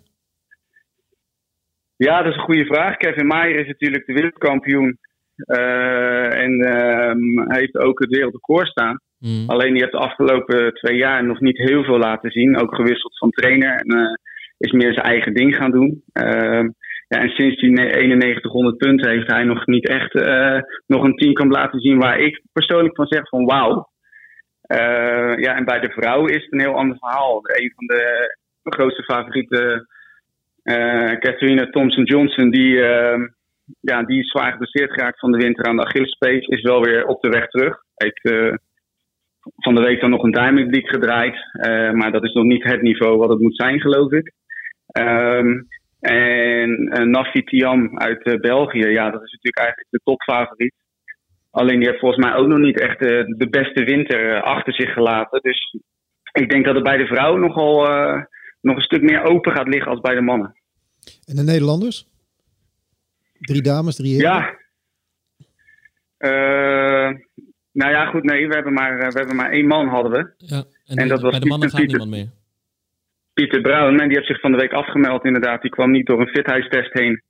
[1.96, 2.96] Ja, dat is een goede vraag.
[2.96, 4.98] Kevin Maier is natuurlijk de wereldkampioen.
[5.36, 9.00] En ehm, hij heeft ook het wereldrecord staan.
[9.18, 9.44] Mm.
[9.46, 12.58] Alleen die heeft de afgelopen twee jaar nog niet heel veel laten zien.
[12.58, 13.74] Ook gewisseld van trainer.
[13.74, 14.18] En
[14.58, 16.02] is meer zijn eigen ding gaan doen.
[16.12, 16.68] Ehm,
[17.08, 21.32] ja, en sinds die 9100 punten heeft hij nog niet echt uh, nog een team
[21.32, 23.88] kan laten zien waar ik persoonlijk van zeg van wauw.
[24.72, 27.40] Uh, ja, en bij de vrouwen is het een heel ander verhaal.
[27.42, 28.28] Een van de
[28.62, 29.86] grootste favorieten,
[30.64, 32.74] uh, Catherine Thompson-Johnson, die,
[33.80, 37.06] ja, die is zwaar geblesseerd geraakt van de winter aan de Achillespees, is wel weer
[37.06, 37.82] op de weg terug.
[37.94, 38.20] Heeft
[39.54, 41.36] van de week dan nog een Diamond League gedraaid,
[41.94, 44.32] maar dat is nog niet het niveau wat het moet zijn, geloof ik.
[44.98, 45.66] Um,
[46.00, 50.74] en uh, Nafi Tiam uit België, ja, dat is natuurlijk eigenlijk de topfavoriet.
[51.50, 55.42] Alleen die heeft volgens mij ook nog niet echt de beste winter achter zich gelaten.
[55.42, 55.76] Dus
[56.32, 57.88] ik denk dat het bij de vrouwen nogal
[58.60, 60.54] nog een stuk meer open gaat liggen als bij de mannen.
[61.24, 62.06] En de Nederlanders?
[63.40, 64.30] Drie dames, drie heren?
[64.30, 64.54] Ja.
[67.72, 70.34] nou ja, goed, nee, we hebben maar, we hebben maar één man hadden we.
[70.36, 72.28] Ja, en, en dat bij was de mannen gaat niemand meer.
[73.34, 75.62] Pieter Bruin, en die heeft zich van de week afgemeld inderdaad.
[75.62, 77.22] Die kwam niet door een fitheidstest heen.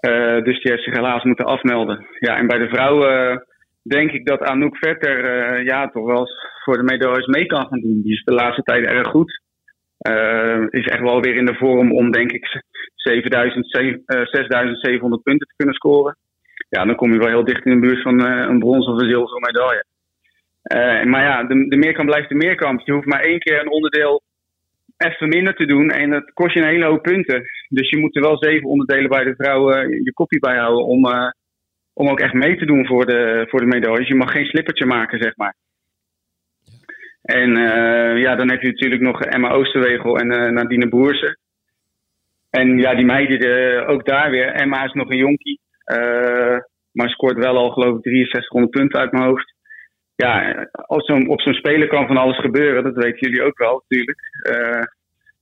[0.00, 2.06] Uh, dus die heeft zich helaas moeten afmelden.
[2.18, 3.36] Ja, en bij de vrouwen uh,
[3.82, 6.28] denk ik dat Anouk Vetter uh, ja, toch wel
[6.64, 8.02] voor de medailles mee kan gaan doen.
[8.02, 9.42] Die is de laatste tijd erg goed.
[10.70, 12.62] Is echt wel weer in de vorm om denk ik
[12.94, 16.16] 7000, 6700 punten te kunnen scoren.
[16.68, 19.08] Ja, dan kom je wel heel dicht in de buurt van een brons of een
[19.08, 19.84] zilveren medaille.
[21.06, 22.80] maar ja, de, de meerkamp blijft de meerkamp.
[22.84, 24.22] Je hoeft maar één keer een onderdeel
[24.96, 25.90] even minder te doen.
[25.90, 27.42] En dat kost je een hele hoop punten.
[27.68, 31.06] Dus je moet er wel zeven onderdelen bij de vrouwen je kopie bij houden om,
[31.92, 34.08] om ook echt mee te doen voor de, voor de medailles.
[34.08, 35.54] Je mag geen slippertje maken, zeg maar.
[37.24, 41.38] En uh, ja, dan heb je natuurlijk nog Emma Oosterwegel en uh, Nadine Boersen.
[42.50, 44.46] En ja, die meiden, de, ook daar weer.
[44.46, 45.60] Emma is nog een jonkie.
[46.92, 49.54] maar scoort wel al, geloof ik, 6300 punten uit mijn hoofd
[50.16, 52.82] ja, op zo'n, op zo'n speler kan van alles gebeuren.
[52.82, 54.18] Dat weten jullie ook wel, natuurlijk.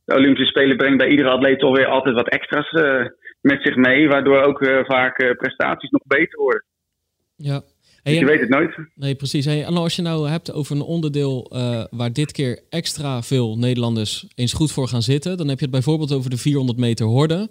[0.04, 2.70] De Olympische Spelen brengt bij iedere atleet toch weer altijd wat extra's
[3.40, 4.08] met zich mee.
[4.08, 6.64] Waardoor ook vaak prestaties nog beter worden.
[7.36, 7.62] Ja.
[8.02, 8.76] Dus je weet het nooit.
[8.94, 9.44] Nee, precies.
[9.44, 11.46] Hey, en als je nou hebt over een onderdeel
[11.90, 15.74] waar dit keer extra veel Nederlanders eens goed voor gaan zitten, dan heb je het
[15.74, 17.50] bijvoorbeeld over de 400 meter horde.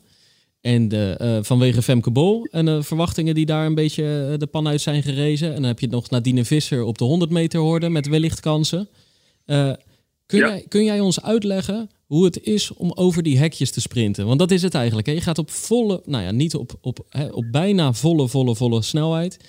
[0.61, 4.47] En de, uh, vanwege Femke Bol en de verwachtingen die daar een beetje eh, de
[4.47, 5.47] pan uit zijn gerezen.
[5.47, 8.89] En dan heb je nog Nadine Visser op de 100 meter hoorde met wellicht kansen.
[9.45, 9.71] Uh,
[10.25, 10.47] kun, ja.
[10.47, 14.25] jij, kun jij ons uitleggen hoe het is om over die hekjes te sprinten?
[14.25, 15.07] Want dat is het eigenlijk.
[15.07, 15.13] Hè?
[15.13, 18.81] Je gaat op volle, nou ja, niet op, op, hè, op bijna volle, volle, volle
[18.81, 19.39] snelheid.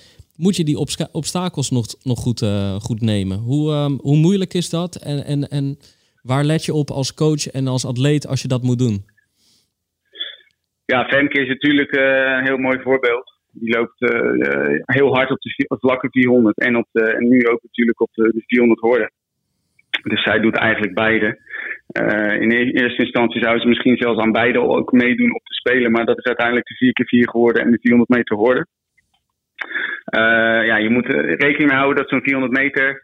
[0.44, 0.78] Moet je die
[1.12, 3.38] obstakels nog, nog goed, uh, goed nemen?
[3.38, 4.92] Hoe, um, hoe moeilijk is dat?
[5.10, 5.66] En, en, en
[6.22, 8.96] waar let je op als coach en als atleet als je dat moet doen?
[10.84, 12.02] Ja, Femke is natuurlijk uh,
[12.36, 13.26] een heel mooi voorbeeld.
[13.52, 14.10] Die loopt uh,
[14.98, 18.22] heel hard op de vlakke 400 en, op de, en nu ook natuurlijk op de,
[18.22, 19.12] de 400 hoorden.
[20.02, 21.38] Dus zij doet eigenlijk beide.
[22.40, 25.90] In e-, eerste instantie zou ze misschien zelfs aan beide ook meedoen op te spelen,
[25.92, 28.68] maar dat is uiteindelijk de 4x4 geworden en de 400 meter hoorden.
[30.64, 33.02] Ja, je moet rekening mee houden dat zo'n 400 meter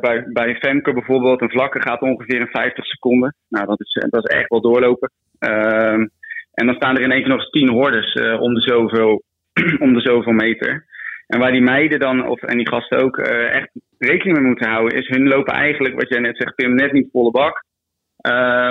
[0.00, 3.34] bij, bij Femke bijvoorbeeld een vlakke gaat ongeveer in 50 seconden.
[3.48, 5.10] Nou, dat is, dat is echt wel doorlopen.
[5.48, 6.06] Uh,
[6.54, 9.22] en dan staan er in één keer nog eens tien hordes uh, om, de zoveel,
[9.84, 10.84] om de zoveel meter.
[11.26, 14.70] En waar die meiden dan, of, en die gasten ook, uh, echt rekening mee moeten
[14.70, 17.64] houden, is hun lopen eigenlijk, wat jij net zegt, Pim, net niet volle bak.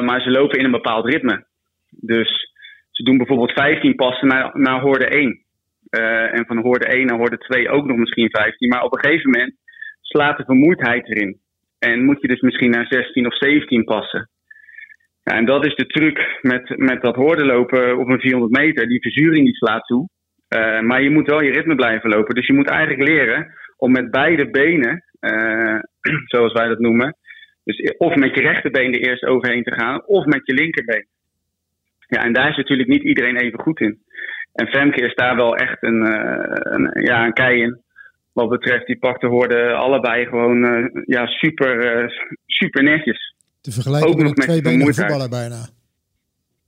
[0.03, 1.45] maar ze lopen in een bepaald ritme.
[1.89, 2.51] Dus
[2.91, 5.42] ze doen bijvoorbeeld 15 passen naar, naar hoorde 1.
[6.31, 8.69] En van hoorde 1 naar hoorde 2 ook nog misschien 15.
[8.69, 9.55] Maar op een gegeven moment
[10.01, 11.39] slaat de vermoeidheid erin.
[11.79, 14.29] En moet je dus misschien naar 16 of 17 passen.
[15.23, 18.87] Ja, en dat is de truc met, met dat lopen op een 400 meter.
[18.87, 20.09] Die verzuring die slaat toe.
[20.55, 22.35] Uh, maar je moet wel je ritme blijven lopen.
[22.35, 25.79] Dus je moet eigenlijk leren om met beide benen, uh,
[26.31, 27.15] zoals wij dat noemen.
[27.63, 31.07] Dus of met je rechterbeen er eerst overheen te gaan, of met je linkerbeen.
[32.07, 33.99] Ja, en daar is natuurlijk niet iedereen even goed in.
[34.53, 37.81] En Femke is daar wel echt een, uh, een ja, een kei in.
[38.33, 42.11] Wat betreft, die pakte hoorden allebei gewoon ja, super,
[42.45, 43.35] super netjes.
[43.61, 45.65] Te vergelijken ook met twee benen voetballer bijna.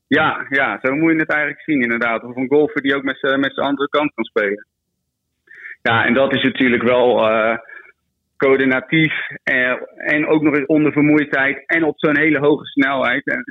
[0.07, 2.23] Ja, ja, zo moet je het eigenlijk zien inderdaad.
[2.23, 4.67] Of een golfer die ook met zijn andere kant kan spelen.
[5.81, 7.57] Ja, en dat is natuurlijk wel uh,
[8.38, 9.13] coördinatief.
[9.43, 11.63] En, en ook nog eens onder vermoeidheid.
[11.65, 13.25] En op zo'n hele hoge snelheid.
[13.27, 13.43] En,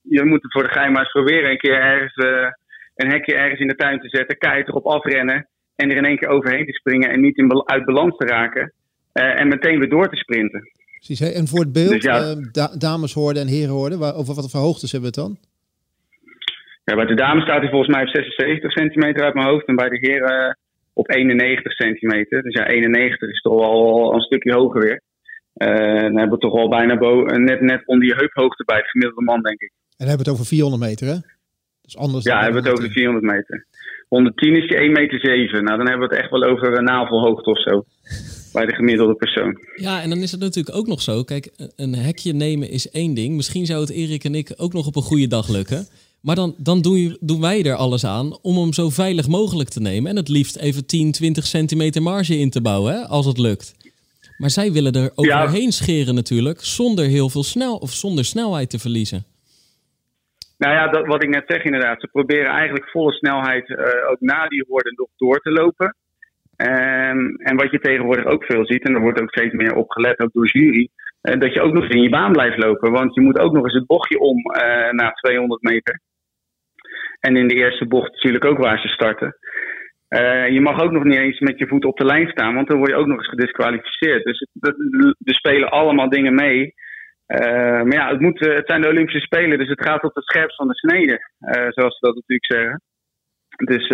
[0.00, 1.50] je moet het voor de gein maar eens proberen.
[1.50, 2.46] Een keer ergens uh,
[2.94, 4.38] een hekje ergens in de tuin te zetten.
[4.38, 5.48] Keihard erop afrennen.
[5.76, 7.10] En er in één keer overheen te springen.
[7.10, 8.72] En niet in, uit balans te raken.
[9.14, 10.70] Uh, en meteen weer door te sprinten.
[10.96, 11.20] Precies.
[11.20, 14.50] En voor het beeld, dus ja, uh, dames hoorden en heren hoorden, waar, over wat
[14.50, 15.38] voor hoogtes hebben we het dan?
[16.84, 19.66] Ja, bij de dames staat hij volgens mij op 76 centimeter uit mijn hoofd.
[19.66, 20.58] En bij de heren
[20.92, 22.42] op 91 centimeter.
[22.42, 25.00] Dus ja, 91 is toch wel een stukje hoger weer.
[25.54, 26.94] Uh, dan hebben we toch al bijna
[27.38, 29.70] net, net onder je heuphoogte bij het gemiddelde man, denk ik.
[29.70, 31.16] En dan hebben we het over 400 meter, hè?
[31.84, 33.66] Dus anders ja, hebben we het over 400 meter.
[34.08, 35.64] 110 is je 1 meter 7.
[35.64, 37.84] Nou, dan hebben we het echt wel over een navelhoogte of zo
[38.52, 39.58] bij de gemiddelde persoon.
[39.74, 41.22] Ja, en dan is het natuurlijk ook nog zo.
[41.22, 43.36] Kijk, een hekje nemen is één ding.
[43.36, 45.86] Misschien zou het Erik en ik ook nog op een goede dag lukken.
[46.20, 49.80] Maar dan, dan doen, doen wij er alles aan om hem zo veilig mogelijk te
[49.80, 50.10] nemen.
[50.10, 53.74] En het liefst even 10, 20 centimeter marge in te bouwen, hè, als het lukt.
[54.38, 58.78] Maar zij willen er overheen scheren natuurlijk, zonder heel veel snel of zonder snelheid te
[58.78, 59.24] verliezen.
[60.58, 62.00] Nou ja, dat, wat ik net zeg inderdaad.
[62.00, 65.96] Ze proberen eigenlijk volle snelheid uh, ook na die woorden nog door te lopen.
[66.56, 69.90] En, en wat je tegenwoordig ook veel ziet, en er wordt ook steeds meer op
[69.90, 70.88] gelet, ook door jury,
[71.22, 72.92] uh, dat je ook nog eens in je baan blijft lopen.
[72.92, 76.00] Want je moet ook nog eens het bochtje om uh, na 200 meter.
[77.20, 79.36] En in de eerste bocht natuurlijk ook waar ze starten.
[80.08, 82.68] Uh, je mag ook nog niet eens met je voet op de lijn staan, want
[82.68, 84.24] dan word je ook nog eens gedisqualificeerd.
[84.24, 84.46] Dus
[85.24, 86.74] er spelen allemaal dingen mee.
[87.28, 90.24] Uh, maar ja, het, moet, het zijn de Olympische Spelen, dus het gaat op het
[90.24, 91.18] scherpst van de snede,
[91.68, 92.82] zoals ze dat natuurlijk zeggen.
[93.64, 93.88] Dus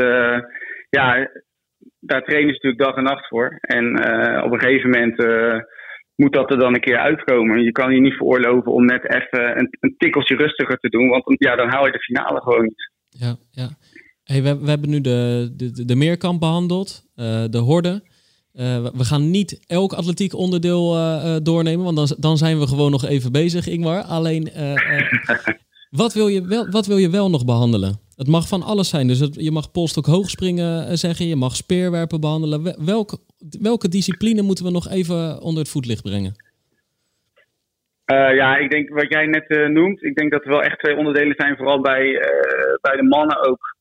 [0.89, 1.31] ja,
[2.01, 3.59] daar trainen ze natuurlijk dag en nacht voor.
[3.61, 3.87] En
[4.45, 5.17] op een gegeven moment
[6.15, 7.63] moet dat er dan een keer uitkomen.
[7.63, 11.25] Je kan je niet veroorloven om net even een, een tikkeltje rustiger te doen, want
[11.27, 12.91] ja, dan haal je de finale gewoon niet.
[13.09, 13.69] Ja, ja.
[14.25, 17.03] Hey, we, we hebben nu de, de, de meerkamp behandeld,
[17.51, 18.03] de horde.
[18.95, 20.93] We gaan niet elk atletiek onderdeel
[21.43, 24.03] doornemen, want dan, dan zijn we gewoon nog even bezig, Ingmar.
[24.03, 24.51] Alleen,
[25.91, 28.01] wat, wil je wel, wat wil je wel nog behandelen?
[28.17, 29.07] Het mag van alles zijn.
[29.07, 32.85] Dus je mag polstok hoog springen eh, zeggen, je mag speerwerpen behandelen.
[32.85, 33.19] Welke,
[33.61, 36.35] welke discipline moeten we nog even onder het voetlicht brengen?
[38.41, 40.03] Ja, ik denk wat jij net noemt.
[40.03, 42.03] Ik denk dat er wel echt twee onderdelen zijn, vooral bij,
[42.81, 43.77] bij de mannen ook.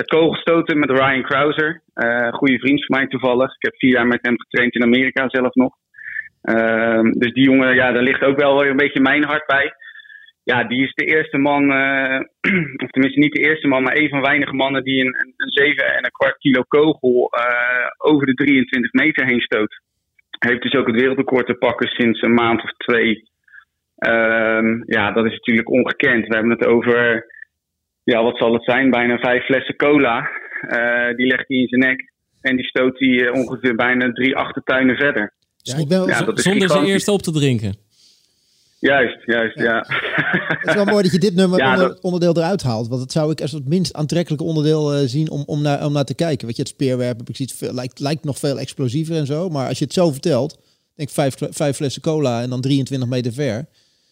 [0.00, 1.82] Het kogelstoten met Ryan Krauser.
[2.30, 3.54] goede vriend van mij toevallig.
[3.54, 5.74] Ik heb vier jaar met hem getraind in Amerika zelf nog.
[6.42, 9.74] Ehm, dus die jongen, ja, daar ligt ook wel een beetje mijn hart bij
[10.50, 12.20] ja, die is de eerste man, uh,
[12.84, 15.96] of tenminste niet de eerste man, maar een van weinige mannen die een, een 7
[15.96, 19.80] en een kwart kilo kogel uh, over de 23 meter heen stoot.
[20.38, 23.28] Heeft dus ook het wereldrecord te pakken sinds een maand of twee.
[24.06, 26.26] Uh, ja, dat is natuurlijk ongekend.
[26.26, 27.24] We hebben het over,
[28.10, 28.90] ja, wat zal het zijn?
[28.90, 30.18] Bijna vijf flessen cola.
[30.62, 34.96] Uh, die legt hij in zijn nek en die stoot hij ongeveer bijna drie achtertuinen
[34.96, 35.32] verder.
[35.56, 37.74] Ja, ik ben, ja, zonder ze eerst op te drinken.
[38.78, 39.84] Juist, juist, ja.
[40.58, 42.88] Het is wel mooi dat je dit nummer onderdeel eruit haalt.
[42.88, 45.92] Want dat zou ik als het minst aantrekkelijke onderdeel uh, zien om, om, naar, om
[45.92, 46.46] naar te kijken.
[46.46, 49.48] Weet je, het speerwerpen precies veel, lijkt, lijkt nog veel explosiever en zo.
[49.48, 50.58] Maar als je het zo vertelt,
[50.94, 53.56] denk vijf, vijf flessen cola en dan 23 meter ver.
[53.56, 53.66] Als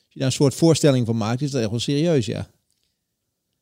[0.09, 2.47] je daar een soort voorstelling van maakt, is dat echt wel serieus, ja.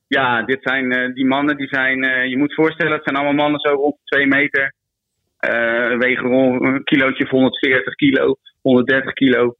[0.08, 3.42] Ja, dit zijn uh, die mannen, die zijn, uh, je moet voorstellen, het zijn allemaal
[3.42, 4.72] mannen zo rond 2 meter.
[5.98, 9.54] wegen rond een kilootje of 140 kilo, 130 kilo.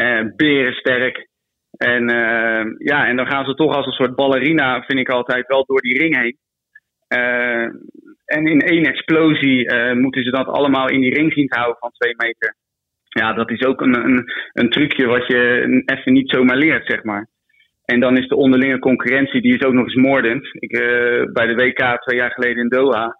[0.00, 1.28] Uh, berensterk.
[1.76, 5.46] En uh, ja, en dan gaan ze toch als een soort ballerina, vind ik altijd,
[5.46, 6.36] wel door die ring heen.
[7.08, 7.64] Uh,
[8.24, 11.90] en in één explosie moeten ze dat allemaal in die ring zien te houden van
[11.90, 12.54] twee meter.
[13.08, 17.02] Ja, dat is ook een, een, een trucje wat je even niet zomaar leert, zeg
[17.02, 17.28] maar.
[17.86, 20.48] En dan is de onderlinge concurrentie, die is ook nog eens moordend.
[20.52, 20.70] Ik,
[21.32, 23.16] bij de WK twee jaar geleden in Doha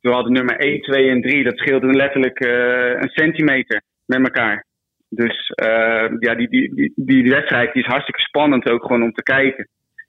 [0.00, 1.44] we hadden nummer 1, 2 en 3.
[1.44, 4.64] Dat scheelde letterlijk uh, een centimeter met elkaar.
[5.08, 9.22] Dus uh, ja, die, die, die, die wedstrijd is hartstikke spannend ook gewoon om te
[9.22, 9.68] kijken.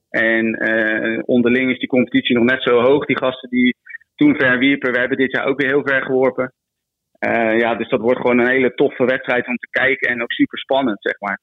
[0.09, 3.05] En uh, onderling is die competitie nog net zo hoog.
[3.05, 3.75] Die gasten die
[4.15, 6.53] toen verwierpen, we hebben dit jaar ook weer heel ver geworpen.
[7.25, 10.31] Uh, ja, dus dat wordt gewoon een hele toffe wedstrijd om te kijken en ook
[10.31, 11.39] super spannend, zeg maar.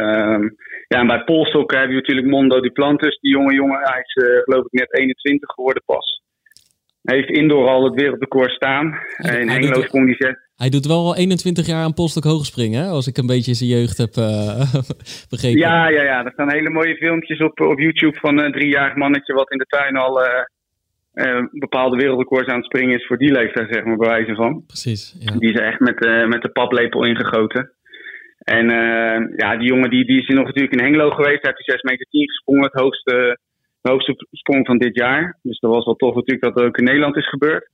[0.00, 0.56] Um,
[0.88, 3.80] ja, en bij Polstok hebben we natuurlijk Mondo Duplantis, die jonge jongen.
[3.82, 6.22] Hij is uh, geloof ik net 21 geworden pas.
[7.02, 8.86] Hij heeft indoor al het wereldrecord staan.
[9.18, 10.36] In Hengelo sprong die.
[10.56, 12.88] Hij doet wel al 21 jaar aan Polstok hoogspringen, hè?
[12.88, 14.74] als ik een beetje zijn jeugd heb eh,
[15.32, 15.58] begrepen.
[15.58, 16.24] Ja, ja, ja.
[16.24, 19.64] Er staan hele mooie filmpjes op, op YouTube van een driejarig mannetje wat in de
[19.64, 20.44] tuin al eh,
[21.12, 24.64] eh, bepaalde wereldrecords aan het springen is voor die leeftijd, zeg maar, bij wijze van.
[24.66, 25.16] Precies.
[25.18, 25.32] Ja.
[25.38, 27.72] Die is echt met, eh, met de paplepel ingegoten.
[28.56, 31.42] En eh, ja, die jongen die, die is nog natuurlijk in Hengelo geweest.
[31.42, 33.38] Hij heeft die 6 meter 10 gesprongen, het hoogste,
[33.80, 35.38] de hoogste sprong van dit jaar.
[35.42, 37.68] Dus dat was wel tof natuurlijk dat dat ook in Nederland is gebeurd.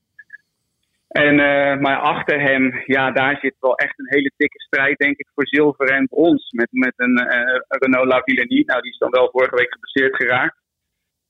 [1.09, 5.17] En, eh, maar achter hem, ja, daar zit wel echt een hele dikke strijd, denk
[5.17, 6.51] ik, voor zilver en brons.
[6.51, 8.65] Met, met een eh, Renault Lavillenie.
[8.67, 10.57] Nou, die is dan wel vorige week geblesseerd geraakt.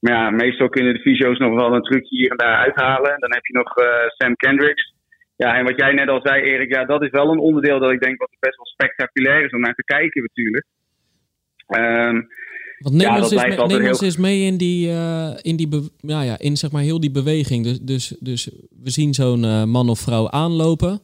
[0.01, 3.21] Maar ja, meestal kunnen de fysio's nog wel een trucje hier en daar uithalen.
[3.21, 3.75] Dan heb je nog
[4.17, 4.96] Sam Kendricks.
[5.37, 7.91] Ja, en wat jij net al zei, Erik, ja, dat is wel een onderdeel dat
[7.93, 10.67] ik denk wat best wel spectaculair is om naar te kijken natuurlijk.
[11.67, 12.21] Ehm,
[12.79, 14.17] Want neem Ja, ons, eens, mee, ons eens
[14.49, 17.65] in die, eh, in die be- ja, ja, in zeg maar heel die beweging.
[17.65, 18.51] Dus, dus, dus
[18.83, 21.01] we zien zo'n eh, man of vrouw aanlopen.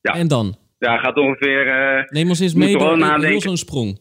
[0.00, 0.12] Ja.
[0.14, 0.56] En dan?
[0.78, 4.00] ja, gaat ongeveer eh, Neem ons eens Moet mee door heel zo'n sprong.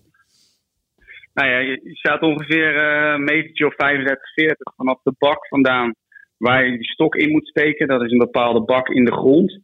[1.34, 5.94] Nou ja, je staat ongeveer een metertje of 35, 40 vanaf de bak vandaan
[6.38, 7.88] waar je die stok in moet steken.
[7.88, 9.60] Dat is een bepaalde bak in de grond.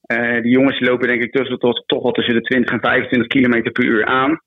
[0.00, 3.26] Eh, die jongens lopen denk ik tussen, tot, toch wel tussen de 20 en 25
[3.26, 4.40] km per uur aan.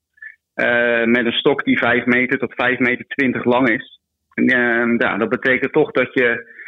[0.53, 3.99] Eh, met een stok die 5 meter tot 5 meter 20 lang is.
[4.33, 6.59] Eh, ja, dat betekent toch dat je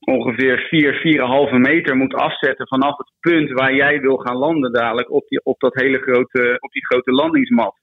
[0.00, 5.10] ongeveer 4, 4,5 meter moet afzetten vanaf het punt waar jij wil gaan landen dadelijk
[5.10, 7.74] op, die, op, dat hele grote, op die grote landingsmat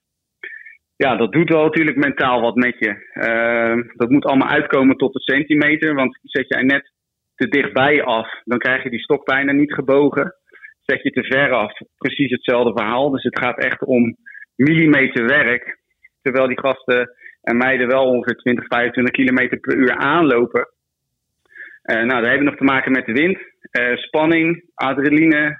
[1.04, 2.92] ja, dat doet wel natuurlijk mentaal wat met je.
[3.14, 5.94] Uh, dat moet allemaal uitkomen tot de centimeter.
[5.94, 6.92] Want zet jij net
[7.34, 10.34] te dichtbij af, dan krijg je die stok bijna niet gebogen.
[10.80, 13.10] Zet je te ver af, precies hetzelfde verhaal.
[13.10, 14.16] Dus het gaat echt om
[14.56, 15.78] millimeter werk.
[16.22, 17.10] Terwijl die gasten
[17.42, 20.68] en meiden wel ongeveer 20, 25 kilometer per uur aanlopen.
[21.84, 25.56] Uh, nou, daar hebben we nog te maken met de wind, uh, spanning, adrenaline.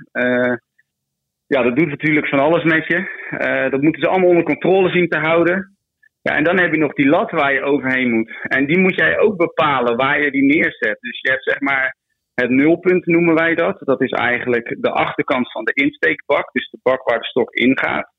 [1.54, 2.98] Ja, dat doet natuurlijk van alles met je.
[2.98, 5.76] Uh, dat moeten ze allemaal onder controle zien te houden.
[6.22, 8.32] Ja, en dan heb je nog die lat waar je overheen moet.
[8.42, 11.00] En die moet jij ook bepalen waar je die neerzet.
[11.00, 11.96] Dus je hebt zeg maar
[12.34, 13.78] het nulpunt noemen wij dat.
[13.80, 16.52] Dat is eigenlijk de achterkant van de insteekbak.
[16.52, 18.12] Dus de bak waar de stok ingaat.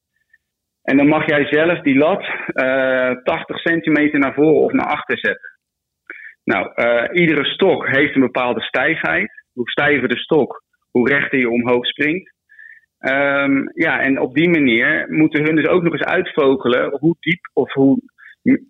[0.82, 2.24] En dan mag jij zelf die lat
[2.54, 5.50] uh, 80 centimeter naar voren of naar achter zetten.
[6.44, 9.44] Nou, uh, iedere stok heeft een bepaalde stijfheid.
[9.54, 12.34] Hoe stijver de stok, hoe rechter je omhoog springt.
[13.06, 17.50] Um, ja, en op die manier moeten hun dus ook nog eens uitvogelen hoe diep
[17.54, 18.00] of hoe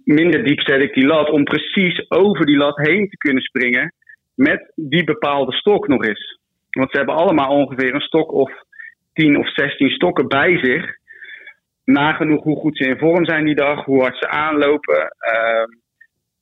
[0.03, 3.93] minder diep zet ik die lat om precies over die lat heen te kunnen springen
[4.35, 6.39] met die bepaalde stok nog eens.
[6.69, 8.51] Want ze hebben allemaal ongeveer een stok of
[9.13, 10.95] 10 of 16 stokken bij zich.
[11.85, 15.13] Nagenoeg hoe goed ze in vorm zijn die dag, hoe hard ze aanlopen.
[15.33, 15.77] Uh,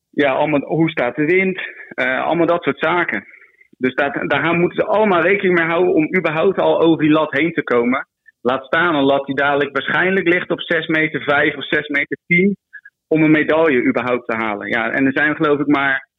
[0.10, 1.62] ja, allemaal, hoe staat de wind?
[1.96, 3.26] Uh, allemaal dat soort zaken.
[3.82, 7.32] Dus daar, daar moeten ze allemaal rekening mee houden om überhaupt al over die lat
[7.32, 8.08] heen te komen.
[8.42, 12.18] Laat staan een lat die dadelijk waarschijnlijk ligt op 6 meter 5 of 6 meter
[12.28, 12.58] 10
[13.08, 14.68] om een medaille überhaupt te halen.
[14.68, 16.10] Ja, en er zijn geloof ik maar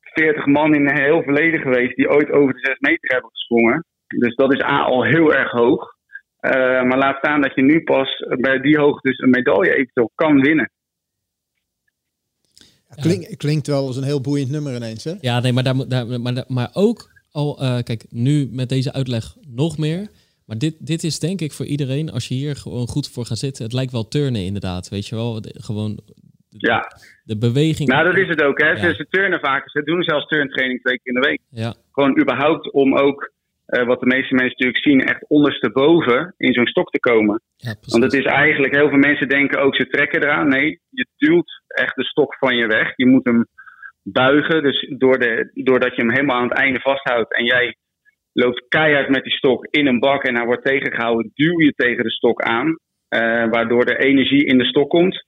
[0.00, 3.84] 40 man in heel verleden geweest die ooit over de 6 meter hebben gesprongen.
[4.06, 5.98] Dus dat is A, al heel erg hoog.
[6.40, 10.10] Uh, maar laat staan dat je nu pas bij die hoogte dus een medaille eventueel
[10.14, 10.70] kan winnen.
[12.94, 15.14] Klink, klinkt wel als een heel boeiend nummer ineens, hè?
[15.20, 19.36] Ja, nee, maar, daar, daar, maar, maar ook al, uh, kijk, nu met deze uitleg
[19.48, 20.08] nog meer.
[20.46, 23.38] Maar dit, dit is denk ik voor iedereen, als je hier gewoon goed voor gaat
[23.38, 23.64] zitten.
[23.64, 25.40] Het lijkt wel turnen inderdaad, weet je wel.
[25.40, 26.00] De, gewoon
[26.50, 26.92] de, ja.
[27.24, 27.88] de beweging.
[27.88, 28.68] Nou, dat is het ook, hè.
[28.68, 28.94] Ja.
[28.94, 31.40] Ze turnen vaak, ze doen zelfs turntraining twee keer in de week.
[31.50, 31.74] Ja.
[31.92, 33.32] Gewoon überhaupt om ook,
[33.70, 37.42] uh, wat de meeste mensen natuurlijk zien, echt ondersteboven in zo'n stok te komen.
[37.56, 40.48] Ja, Want het is eigenlijk, heel veel mensen denken ook ze trekken eraan.
[40.48, 42.92] Nee, je duwt echt de stok van je weg.
[42.96, 43.46] Je moet hem
[44.02, 44.62] buigen.
[44.62, 47.76] Dus door de, doordat je hem helemaal aan het einde vasthoudt en jij
[48.32, 52.04] loopt keihard met die stok in een bak en hij wordt tegengehouden, duw je tegen
[52.04, 52.68] de stok aan.
[52.68, 55.24] Uh, waardoor er energie in de stok komt.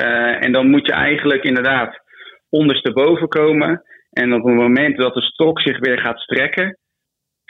[0.00, 2.00] Uh, en dan moet je eigenlijk inderdaad
[2.48, 3.82] ondersteboven komen.
[4.10, 6.78] En op het moment dat de stok zich weer gaat strekken,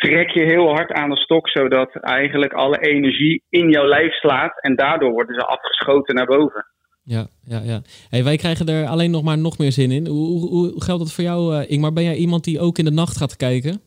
[0.01, 4.61] trek je heel hard aan de stok, zodat eigenlijk alle energie in jouw lijf slaat.
[4.61, 6.67] En daardoor worden ze afgeschoten naar boven.
[7.05, 7.81] Ja, ja, ja.
[8.11, 10.07] Hey, wij krijgen er alleen nog maar nog meer zin in.
[10.07, 11.93] Hoe, hoe, hoe geldt dat voor jou, uh, Ingmar?
[11.93, 13.81] Ben jij iemand die ook in de nacht gaat kijken?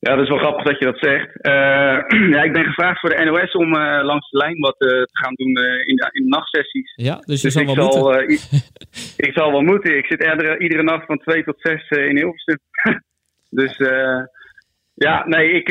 [0.00, 1.30] Ja, dat is wel grappig dat je dat zegt.
[1.46, 4.88] Uh, ja, ik ben gevraagd voor de NOS om uh, langs de lijn wat uh,
[4.88, 5.48] te gaan doen
[5.86, 6.92] in, de, in de nachtsessies.
[6.96, 8.38] Ja, dus je dus zal ik wel zal, moeten.
[9.26, 9.96] ik zal wel moeten.
[9.96, 12.58] Ik zit iedere, iedere nacht van 2 tot 6 in Hilversum.
[13.60, 13.76] dus
[14.96, 15.68] ja, nee, ik,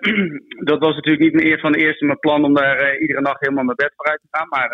[0.70, 3.64] dat was natuurlijk niet meer van de eerste mijn plan om daar iedere nacht helemaal
[3.64, 4.48] mijn bed vooruit te gaan.
[4.48, 4.70] Maar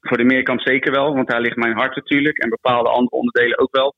[0.00, 3.58] voor de meerkamp zeker wel, want daar ligt mijn hart natuurlijk en bepaalde andere onderdelen
[3.58, 3.94] ook wel.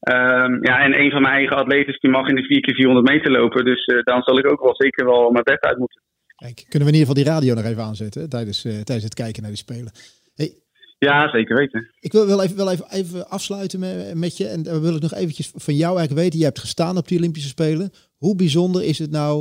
[0.00, 3.08] Um, ja, en een van mijn eigen atleten die mag in de 4 keer 400
[3.08, 3.64] meter lopen.
[3.64, 6.02] Dus dan zal ik ook wel zeker wel mijn bed uit moeten.
[6.36, 9.42] Kijk, kunnen we in ieder geval die radio nog even aanzetten tijdens, tijdens het kijken
[9.42, 9.92] naar die spelen.
[10.34, 10.50] Hey,
[10.98, 11.90] ja, zeker weten.
[12.00, 14.46] Ik wil wel even, wel even, even afsluiten met, met je.
[14.46, 16.38] En dan wil ik nog eventjes van jou eigenlijk weten.
[16.38, 17.90] Je hebt gestaan op die Olympische Spelen.
[18.26, 19.34] Hoe bijzonder is het nou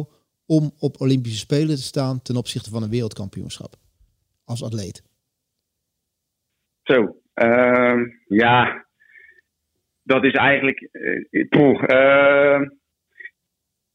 [0.58, 3.74] om op Olympische Spelen te staan ten opzichte van een wereldkampioenschap?
[4.46, 5.04] Als atleet.
[6.84, 6.98] Zo,
[7.46, 8.00] uh,
[8.44, 8.86] ja,
[10.04, 10.80] dat is eigenlijk.
[10.92, 12.62] Uh, poeh, uh,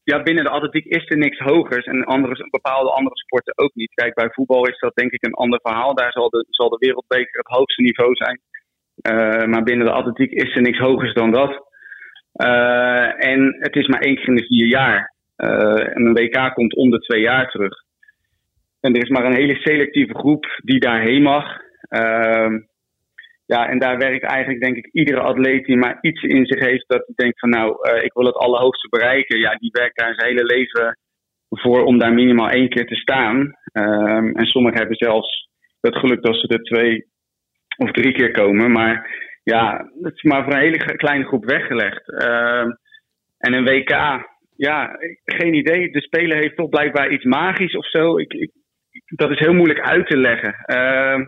[0.03, 3.93] ja, binnen de atletiek is er niks hogers en andere, bepaalde andere sporten ook niet.
[3.93, 5.95] Kijk, bij voetbal is dat denk ik een ander verhaal.
[5.95, 8.41] Daar zal de, zal de wereldbeker het hoogste niveau zijn.
[9.11, 11.69] Uh, maar binnen de atletiek is er niks hogers dan dat.
[12.33, 15.13] En het is maar één keer in de vier jaar.
[15.35, 17.73] en een WK komt om de twee jaar terug.
[18.79, 21.59] En er is maar een hele selectieve groep die daarheen mag.
[23.53, 26.87] Ja, en daar werkt eigenlijk denk ik iedere atleet die maar iets in zich heeft
[26.87, 29.39] dat hij denkt van nou, uh, ik wil het allerhoogste bereiken.
[29.39, 30.97] Ja, die werkt daar zijn hele leven
[31.49, 33.37] voor om daar minimaal één keer te staan.
[33.73, 35.49] Um, en sommigen hebben zelfs
[35.81, 37.05] het geluk dat ze er twee
[37.77, 38.71] of drie keer komen.
[38.71, 39.09] Maar
[39.43, 42.23] ja, het is maar voor een hele kleine groep weggelegd.
[42.23, 42.77] Um,
[43.37, 43.89] en een WK,
[44.55, 45.91] ja, geen idee.
[45.91, 48.17] De speler heeft toch blijkbaar iets magisch of zo.
[48.17, 48.51] Ik, ik,
[49.05, 50.55] dat is heel moeilijk uit te leggen.
[50.65, 51.25] Uh,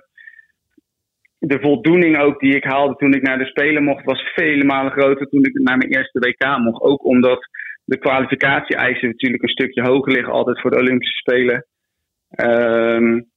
[1.38, 4.92] de voldoening ook die ik haalde toen ik naar de Spelen mocht, was vele malen
[4.92, 6.82] groter toen ik naar mijn eerste WK mocht.
[6.82, 7.48] Ook omdat
[7.86, 11.66] de kwalificatie-eisen natuurlijk een stukje hoger liggen altijd voor de Olympische Spelen.
[12.36, 13.32] Um,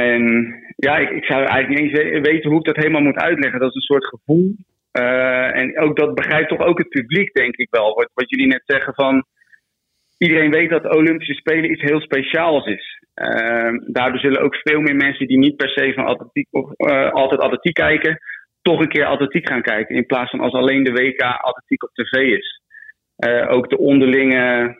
[0.00, 3.60] en ja, ik, zou eigenlijk niet eens weten hoe ik dat helemaal moet uitleggen.
[3.60, 4.54] Dat is een soort gevoel.
[4.92, 7.94] Uh, en ook dat begrijpt toch ook het publiek, denk ik wel.
[7.94, 9.24] Wat, wat jullie net zeggen van.
[10.18, 12.98] Iedereen weet dat de Olympische Spelen iets heel speciaals is.
[13.14, 17.10] Uh, daardoor zullen ook veel meer mensen die niet per se van atletiek, of, uh,
[17.10, 18.18] altijd atletiek kijken,
[18.62, 19.96] toch een keer atletiek gaan kijken.
[19.96, 22.60] In plaats van als alleen de WK atletiek op tv is.
[23.48, 24.76] Ook de onderlinge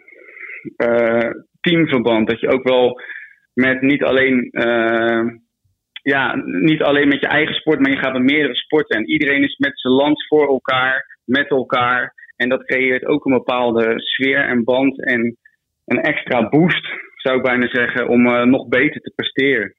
[1.61, 2.29] teamverband.
[2.29, 3.01] Dat je ook wel
[3.55, 4.49] met niet alleen,
[6.03, 8.97] ja, niet alleen met je eigen sport, maar je gaat met meerdere sporten.
[8.97, 12.15] En iedereen is met zijn land voor elkaar, met elkaar.
[12.37, 15.37] En dat creëert ook een bepaalde sfeer en band en
[15.87, 16.89] een extra boost
[17.23, 19.75] zou ik bijna zeggen, om uh, nog beter te presteren.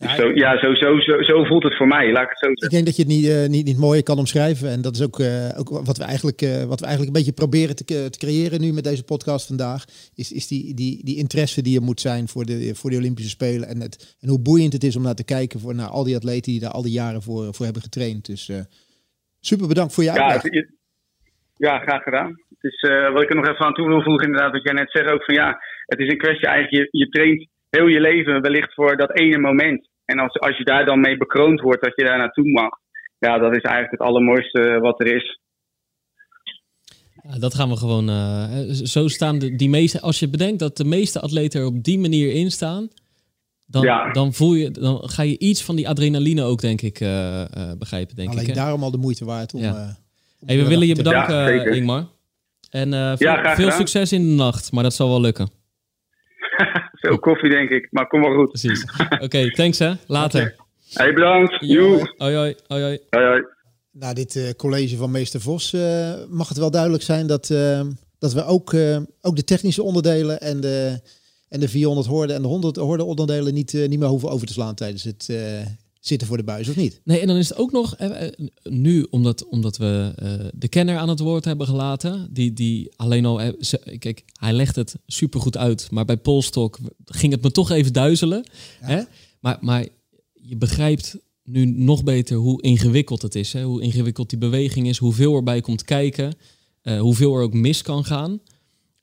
[0.00, 2.46] Ja, zo, ja zo, zo, zo, zo, voelt het voor mij, laat ik het zo
[2.46, 2.64] zeggen.
[2.64, 4.68] Ik denk dat je het niet, uh, niet, niet mooi kan omschrijven.
[4.68, 7.76] En dat is ook, uh, ook wat, we eigenlijk, wat we eigenlijk een beetje proberen
[7.76, 9.84] te, te creëren nu met deze podcast vandaag.
[10.14, 13.30] Is, is die, die, die interesse die er moet zijn voor de, voor de Olympische
[13.30, 13.68] Spelen.
[13.68, 16.16] En, het, en hoe boeiend het is om naar te kijken voor naar al die
[16.16, 18.26] atleten die daar al die jaren voor, voor hebben getraind.
[18.26, 18.50] Dus
[19.40, 20.52] super bedankt voor je uitleg.
[20.52, 20.64] Ja,
[21.56, 22.28] ja, graag gedaan.
[22.58, 24.72] Het is, uh, wat ik er nog even aan toe wil voegen, inderdaad, wat jij
[24.72, 28.00] net zegt ook van ja, het is een kwestie eigenlijk, je, je traint heel je
[28.00, 29.88] leven wellicht voor dat ene moment.
[30.04, 32.70] En als, als je daar dan mee bekroond wordt dat je daar naartoe mag,
[33.18, 35.40] ja, dat is eigenlijk het allermooiste wat er is.
[37.22, 38.08] Ja, dat gaan we gewoon.
[38.08, 40.00] Uh, zo staan de, die meeste.
[40.00, 42.88] Als je bedenkt dat de meeste atleten er op die manier in staan,
[43.66, 44.12] dan, ja.
[44.12, 47.44] dan voel je, dan ga je iets van die adrenaline ook, denk ik, uh, uh,
[47.78, 48.16] begrijpen.
[48.16, 49.60] Denk Alleen ik, daarom al de moeite waard om.
[49.60, 49.96] Ja.
[50.46, 52.06] Hey, we willen je bedanken, ja, Ingmar.
[52.70, 55.50] En uh, veel, ja, veel succes in de nacht, maar dat zal wel lukken.
[57.00, 58.48] Veel koffie, denk ik, maar kom maar goed.
[58.48, 58.82] Precies.
[59.10, 59.92] Oké, okay, thanks hè.
[60.06, 60.40] Later.
[60.40, 60.66] Okay.
[60.92, 61.54] Hey, bedankt.
[61.54, 62.56] Hoi, hoi, hoi.
[62.66, 62.98] hoi.
[63.08, 63.44] hoi, hoi.
[63.92, 67.80] Na dit uh, college van meester Vos uh, mag het wel duidelijk zijn dat, uh,
[68.18, 68.74] dat we ook,
[69.20, 71.00] ook de technische onderdelen en de,
[71.48, 74.52] en de 400 hoorden en de 100 hoorden onderdelen niet, niet meer hoeven over te
[74.52, 75.28] slaan tijdens het
[76.00, 77.00] zitten voor de buis, of niet?
[77.04, 78.28] Nee, en dan is het ook nog, eh,
[78.62, 83.24] nu omdat, omdat we uh, de kenner aan het woord hebben gelaten, die, die alleen
[83.24, 83.52] al, eh,
[83.98, 88.46] kijk, hij legt het supergoed uit, maar bij Polstok ging het me toch even duizelen.
[88.80, 88.86] Ja.
[88.86, 89.02] Hè?
[89.40, 89.86] Maar, maar
[90.32, 93.62] je begrijpt nu nog beter hoe ingewikkeld het is, hè?
[93.62, 96.34] hoe ingewikkeld die beweging is, hoeveel erbij komt kijken,
[96.82, 98.40] uh, hoeveel er ook mis kan gaan.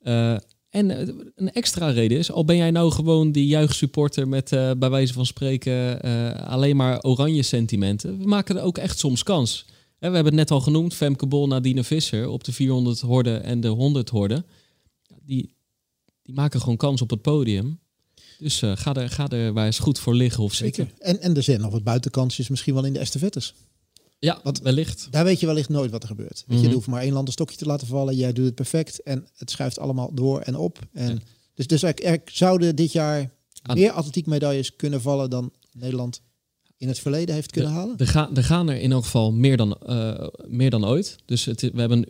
[0.02, 0.36] Uh,
[0.76, 4.70] en eh, een extra reden is, al ben jij nou gewoon die juichsupporter met uh,
[4.78, 8.18] bij wijze van spreken uh, alleen maar oranje sentimenten.
[8.18, 9.64] We maken er ook echt soms kans.
[9.98, 13.60] we hebben het net al genoemd, Femke Bol, Nadine Visser op de 400 horden en
[13.60, 14.46] de 100 horden.
[15.22, 15.52] Die,
[16.22, 17.78] die maken gewoon kans op het podium.
[18.38, 20.84] Dus eh, ga, er, ga er maar eens goed voor liggen of zitten.
[20.84, 21.06] Zeker.
[21.06, 23.54] En, en er zijn nog wat buitenkansjes, misschien wel in de estafettes.
[24.18, 25.08] Ja, wat wellicht.
[25.10, 26.44] Daar weet je wellicht nooit wat er gebeurt.
[26.46, 26.64] Je, Mhm.
[26.66, 28.16] er hoeft maar één land een stokje te laten vallen.
[28.16, 30.78] Jij doet het perfect en het schuift allemaal door en op.
[30.92, 31.18] En Ja.
[31.54, 33.30] Dus, dus er, er zouden dit jaar
[33.62, 36.20] Aan- meer atletiekmedailles kunnen vallen dan Nederland
[36.76, 37.94] in het verleden heeft kunnen halen.
[37.98, 41.16] Er, ga, er gaan er in elk geval meer dan, eh, meer dan ooit.
[41.24, 42.06] Dus het, we hebben,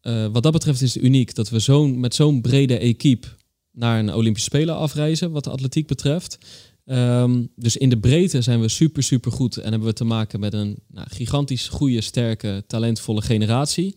[0.00, 3.26] eh, wat dat betreft is het uniek dat we zo'n, met zo'n brede equipe
[3.72, 6.38] naar een Olympische Spelen afreizen, wat de atletiek betreft.
[6.86, 10.40] Ehm, dus in de breedte zijn we super, super goed en hebben we te maken
[10.40, 13.96] met een nou, gigantisch goede, sterke, talentvolle generatie.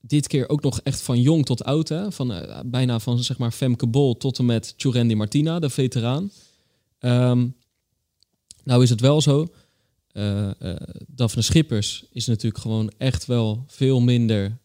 [0.00, 2.12] Dit keer ook nog echt van jong tot oud, hè?
[2.12, 6.30] Van, eh, bijna van zeg maar Femke Bol tot en met Churendi Martina, de veteraan.
[6.98, 7.46] Ehm,
[8.64, 9.46] nou is het wel zo,
[10.06, 10.50] eh,
[11.06, 14.58] Daphne Schippers is natuurlijk gewoon echt wel veel minder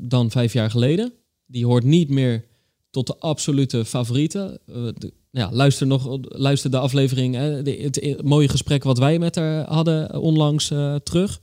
[0.00, 1.12] dan vijf jaar geleden.
[1.46, 2.44] Die hoort niet meer
[2.90, 4.58] tot de absolute favorieten.
[4.66, 8.98] Eh, de- ja, luister, nog, luister de aflevering, hè, de, het, het mooie gesprek wat
[8.98, 11.40] wij met haar hadden onlangs eh, terug.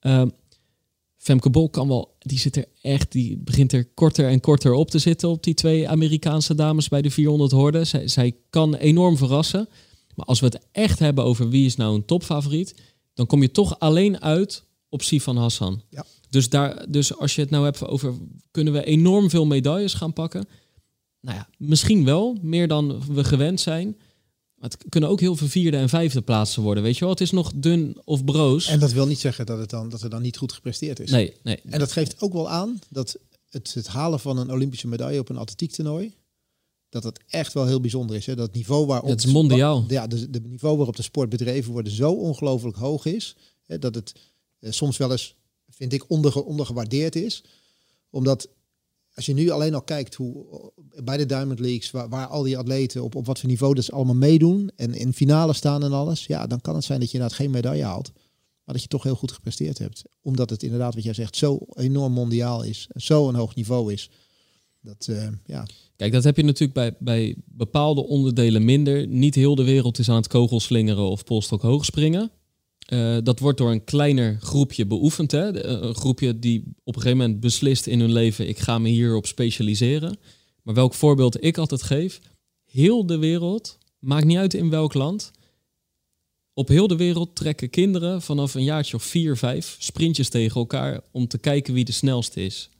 [0.00, 0.28] Ehm,
[1.16, 4.90] Femke Bol kan wel, die zit er echt, die begint er korter en korter op
[4.90, 7.86] te zitten op die twee Amerikaanse dames bij de 400 horden.
[7.86, 9.68] Zij, zij kan enorm verrassen.
[10.14, 12.74] Maar als we het echt hebben over wie is nou een topfavoriet,
[13.14, 15.82] dan kom je toch alleen uit op Sifan Hassan.
[15.90, 16.04] Ja.
[16.30, 18.14] Dus, daar, dus als je het nou hebt over
[18.50, 20.48] kunnen we enorm veel medailles gaan pakken?
[21.28, 23.96] Nou ja, misschien wel, meer dan we gewend zijn.
[24.54, 26.82] Maar het kunnen ook heel veel vierde en vijfde plaatsen worden.
[26.82, 28.66] Weet je wel, het is nog dun of broos.
[28.66, 31.10] En dat wil niet zeggen dat, het dan, dat er dan niet goed gepresteerd is.
[31.10, 31.60] nee, nee.
[31.64, 33.18] En dat geeft ook wel aan dat
[33.50, 36.14] het, het halen van een Olympische medaille op een atletiektoernooi,
[36.88, 38.26] dat dat echt wel heel bijzonder is.
[38.26, 38.34] Hè?
[38.34, 39.84] Dat het niveau waarop het is mondiaal.
[39.88, 43.94] Ja, de, de niveau waarop de sport bedreven wordt zo ongelooflijk hoog is, hè, dat
[43.94, 44.14] het
[44.58, 45.34] eh, soms wel eens,
[45.68, 47.44] vind ik, onder, ondergewaardeerd is.
[48.10, 48.48] Omdat
[49.18, 50.46] als je nu alleen al kijkt hoe
[51.04, 54.14] bij de Diamond Leagues, waar, al die atleten op, op wat voor niveau dat allemaal
[54.14, 57.38] meedoen en in finale staan en alles, ja, dan kan het zijn dat je inderdaad
[57.38, 58.12] geen medaille haalt.
[58.64, 60.02] Maar dat je toch heel goed gepresteerd hebt.
[60.22, 62.88] Omdat het inderdaad, wat jij zegt, zo enorm mondiaal is.
[62.94, 64.10] Zo een hoog niveau is.
[64.80, 65.66] Dat, eh, ja,
[65.96, 69.06] Kijk, dat heb je natuurlijk bij, bij bepaalde onderdelen minder.
[69.06, 72.30] Niet heel de wereld is aan het kogelslingeren of polstok hoogspringen.
[72.88, 75.30] Eh, dat wordt door een kleiner groepje beoefend.
[75.30, 75.52] Hè?
[75.52, 78.48] De- Een groepje die op een gegeven moment beslist in hun leven...
[78.48, 80.18] ik ga me hierop specialiseren.
[80.62, 82.20] Maar welk voorbeeld ik altijd geef...
[82.64, 85.30] heel de wereld, maakt niet uit in welk land...
[86.54, 89.76] op heel de wereld trekken kinderen vanaf een jaartje of vier, vijf...
[89.78, 92.70] sprintjes tegen elkaar om te kijken wie de snelste is.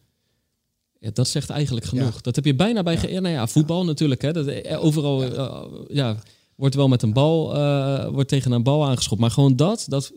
[1.01, 2.15] Ja, dat zegt eigenlijk genoeg.
[2.15, 2.21] Ja.
[2.23, 2.97] Dat heb je bijna bij...
[2.97, 4.23] ge- Ja, nou ja, voetbal natuurlijk.
[4.23, 4.33] Hè?
[4.33, 6.23] Dat, eh, overal eh, ja,
[6.59, 7.55] wordt wel met een bal...
[7.55, 9.21] eh, wordt tegen een bal aangeschopt.
[9.21, 9.85] Maar gewoon dat...
[9.89, 10.13] dat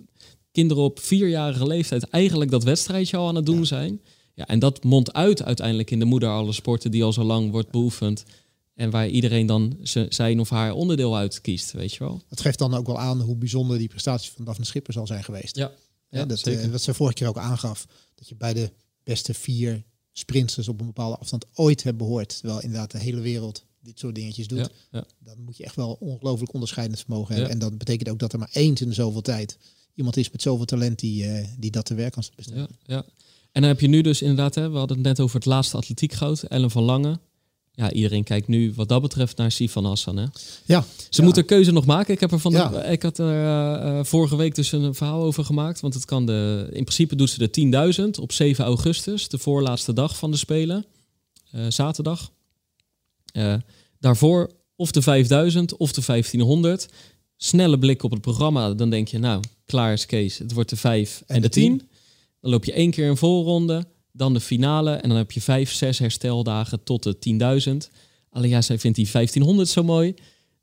[0.52, 4.02] kinderen op vierjarige leeftijd eigenlijk dat wedstrijdje al aan het doen zijn.
[4.34, 7.52] Ja, en dat mondt uit uiteindelijk in de moeder alle sporten die al zo lang
[7.52, 8.24] wordt beoefend.
[8.76, 9.78] En waar iedereen dan
[10.10, 12.22] zijn of haar onderdeel uit kiest, weet je wel.
[12.30, 15.24] het geeft dan ook wel aan hoe bijzonder die prestatie van Daphne Schippers al zijn
[15.24, 15.56] geweest.
[15.56, 15.72] Ja,
[16.10, 17.88] Ja, dat, eh, wat ze vorige keer ook aangaf.
[18.16, 18.72] Dat je bij de
[19.04, 22.38] beste vier sprinters op een bepaalde afstand ooit hebt behoord.
[22.40, 24.70] Terwijl inderdaad de hele wereld dit soort dingetjes doet.
[25.20, 27.52] Dan moet je echt wel ongelooflijk onderscheidend vermogen hebben.
[27.52, 29.58] En dat betekent ook dat er maar eens in de zoveel tijd
[29.96, 32.60] iemand is met zoveel talent die, eh, die dat te werk kan besteden.
[32.62, 33.04] Ja, ja.
[33.52, 35.78] En dan heb je nu dus inderdaad, hè, we hadden het net over het laatste
[35.78, 37.20] atletiekgoud, Ellen van Lange.
[37.74, 40.18] Ja, iedereen kijkt nu wat dat betreft naar Sifan Hassan.
[40.18, 40.26] Hè?
[40.66, 41.24] Ja, Ze Ja.
[41.24, 42.14] moet een keuze nog maken.
[42.14, 45.22] Ik heb er van de, ik had er eh, eh, vorige week dus een verhaal
[45.24, 45.80] over gemaakt.
[45.80, 47.50] Want het kan de, in principe doet ze de
[48.16, 50.86] 10.000 op 7 augustus, de voorlaatste dag van de Spelen,
[51.70, 52.32] zaterdag.
[53.32, 53.56] Eh,
[54.00, 56.88] daarvoor of de 5000 of de 1500.
[57.38, 60.38] Snelle blik op het programma, dan denk je, nou, klaar is Kees.
[60.38, 61.78] Het wordt de 5 en, En de de 10.
[61.78, 61.90] 10.
[62.42, 65.72] Dan loop je één keer een volronde, dan de finale en dan heb je vijf,
[65.72, 67.90] zes hersteldagen tot de 10.000.
[68.30, 70.14] Alleen ja, zij vindt die 1500 zo mooi.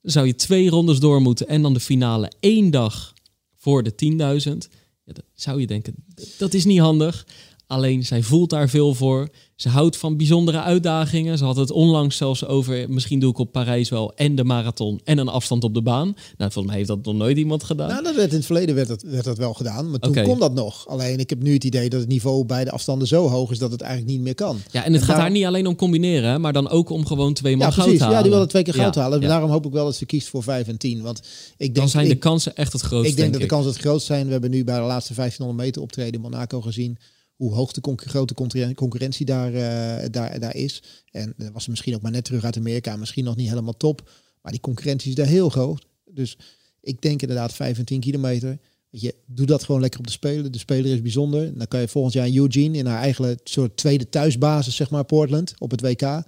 [0.02, 3.14] Dan zou je twee rondes door moeten en dan de finale één dag
[3.54, 4.68] voor de 10.000.
[5.04, 5.94] Ja, dan zou je denken,
[6.38, 7.26] dat is niet handig.
[7.66, 9.28] Alleen zij voelt daar veel voor.
[9.59, 11.38] Ze houdt van bijzondere uitdagingen.
[11.38, 15.00] Ze had het onlangs zelfs over, misschien doe ik op Parijs wel en de marathon
[15.04, 16.04] en een afstand op de baan.
[16.36, 17.88] Nou, volgens mij heeft dat nog nooit iemand gedaan.
[17.88, 20.38] Nou, dat werd in het verleden werd dat, werd dat wel gedaan, maar toen kon
[20.38, 20.86] dat nog.
[20.88, 23.59] Alleen ik heb nu het idee dat het niveau bij de afstanden zo hoog is
[23.59, 24.59] dat het eigenlijk niet meer kan.
[24.70, 27.06] ja, en het gaat daar- haar niet alleen om combineren, hè, maar dan ook om
[27.06, 28.00] gewoon twee maal Ja, goud precies.
[28.02, 28.16] halen.
[28.16, 29.20] Ja, die wilde twee keer goud Ja, halen.
[29.20, 29.28] ja.
[29.28, 31.02] Daarom hoop ik wel dat ze kiest voor 5 en 10.
[31.02, 31.24] Want ik
[31.59, 34.06] denk, Dan zijn de kansen echt het grootste, ik denk dat de kansen het grootst
[34.06, 34.26] zijn.
[34.26, 36.98] We hebben nu bij de laatste 1500 meter optreden in Monaco gezien
[37.39, 40.82] hoe hoog de grote concurren- concurrentie daar, eh, daar, daar is.
[41.11, 42.97] En dat was ze misschien ook maar net terug uit Amerika.
[42.97, 44.11] Misschien nog niet helemaal top.
[44.43, 45.86] Maar die concurrentie is daar heel groot.
[46.11, 46.39] Dus
[46.80, 48.59] ik denk inderdaad 5 en 10 kilometer.
[48.91, 50.53] Je, doe dat gewoon lekker op de Spelen.
[50.53, 51.59] De Speler is bijzonder.
[51.59, 55.55] Dan kan je volgend jaar Eugene in haar eigen soort tweede thuisbasis, zeg maar, Portland,
[55.59, 56.22] op het WK.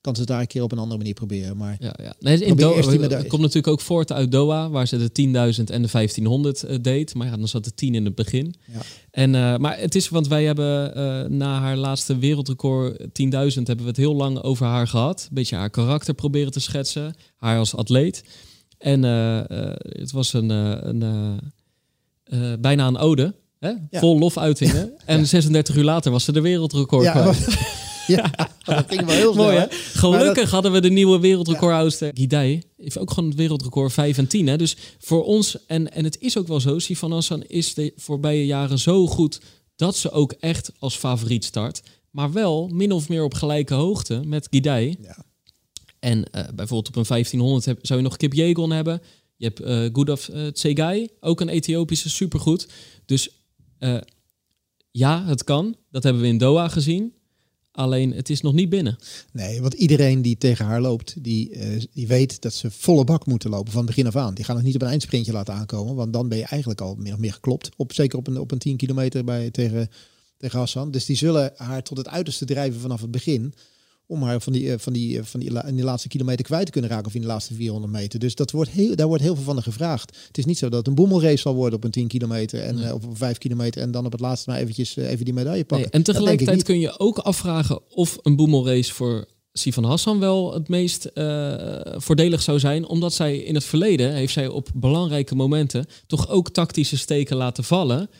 [0.00, 1.56] Kan ze het daar een keer op een andere manier proberen.
[1.56, 2.14] Maar Ja, ja.
[2.18, 5.82] Nee, in Doha, het komt natuurlijk ook voort uit Doha, waar ze de 10.000 en
[5.82, 7.14] de 1500 eh, deed.
[7.14, 8.54] Maar ja, dan zat de 10 in het begin.
[8.72, 8.80] Ja.
[9.10, 13.08] En, eh, maar het is, want wij hebben eh, na haar laatste wereldrecord 10.000
[13.66, 15.26] hebben we het heel lang over haar gehad.
[15.28, 18.24] Een beetje haar karakter proberen te schetsen, haar als atleet.
[18.78, 19.02] En
[19.82, 21.40] het was een, een
[22.60, 23.68] bijna een ode, hè?
[23.68, 24.00] Ja.
[24.00, 24.92] vol lofuitingen.
[25.06, 25.24] En Ja.
[25.24, 27.12] 36 uur later was ze de wereldrecord
[28.06, 29.44] ja, ja, dat ging wel heel snel.
[29.44, 29.66] Mooi hè?
[29.70, 32.10] Gelukkig hadden we de nieuwe wereldrecordhoudster.
[32.14, 34.46] Guidai heeft ook gewoon het wereldrecord 5 en 10.
[34.46, 34.56] Hè?
[34.56, 38.46] Dus voor ons, en, en het is ook wel zo, Sifan Hassan is de voorbije
[38.46, 39.40] jaren zo goed
[39.76, 41.82] dat ze ook echt als favoriet start.
[42.10, 44.96] Maar wel min of meer op gelijke hoogte met Guidai.
[45.02, 45.24] Ja.
[45.98, 49.02] En eh, bijvoorbeeld op een 1500 heb, zou je nog Kip Yegon hebben.
[49.36, 52.68] Je hebt eh Gudaf eh, Tsegai, ook een Ethiopische supergoed.
[53.06, 53.28] Dus
[54.90, 55.76] ja, het kan.
[55.90, 57.14] Dat hebben we in Doha gezien.
[57.72, 58.98] Alleen het is nog niet binnen.
[59.32, 63.26] Nee, want iedereen die tegen haar loopt, die, eh, die weet dat ze volle bak
[63.26, 64.34] moeten lopen van begin af aan.
[64.34, 66.94] Die gaan het niet op een eindsprintje laten aankomen, want dan ben je eigenlijk al
[66.94, 67.70] meer of meer geklopt.
[67.76, 69.90] Op, zeker op een, op een 10 kilometer bij, tegen,
[70.36, 70.90] tegen Hassan.
[70.90, 73.54] Dus die zullen haar tot het uiterste drijven vanaf het begin.
[74.10, 76.66] Om haar van die, eh, van die, eh, van die, in die laatste kilometer kwijt
[76.66, 78.18] te kunnen raken of in de laatste 400 meter.
[78.18, 80.16] Dus dat wordt heel, daar wordt heel veel van gevraagd.
[80.26, 82.84] Het is niet zo dat het een boemelrace zal worden op een 10 kilometer en
[82.84, 85.64] eh, op een 5 kilometer en dan op het laatste maar eventjes even die medaille
[85.64, 85.88] pakken.
[85.90, 90.68] Nee, en tegelijkertijd kun je ook afvragen of een boemelrace voor Sivan Hassan wel het
[90.68, 91.10] meest
[91.96, 92.86] voordelig zou zijn.
[92.86, 97.64] Omdat zij in het verleden heeft zij op belangrijke momenten toch ook tactische steken laten
[97.64, 98.10] vallen.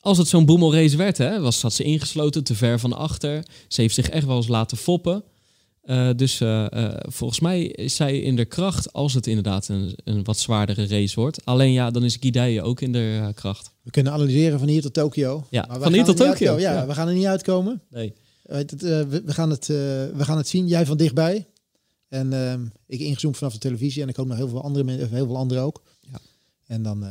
[0.00, 3.44] Als het zo'n boemelrace werd, hè, was, zat ze ingesloten, te ver van achter.
[3.68, 5.24] Ze heeft zich echt wel eens laten foppen.
[5.80, 9.94] Eh, dus eh, eh, volgens mij is zij in de kracht als het inderdaad een,
[10.04, 11.44] een wat zwaardere race wordt.
[11.44, 13.72] Alleen ja, dan is Guidai ook in de kracht.
[13.82, 15.46] We kunnen analyseren van hier tot Tokio.
[15.50, 16.58] Ja, van hier tot Tokio.
[16.58, 16.86] Ja, ja.
[16.86, 17.82] we gaan er niet uitkomen.
[17.90, 18.14] Nee.
[18.42, 20.66] We, gaan het, we gaan het zien.
[20.66, 21.46] Jij van dichtbij.
[22.08, 24.02] En ehm, ik ingezoomd vanaf de televisie.
[24.02, 25.82] En ik hoop nog heel veel andere, heel veel anderen ook.
[26.00, 26.18] Ja.
[26.66, 27.04] En dan,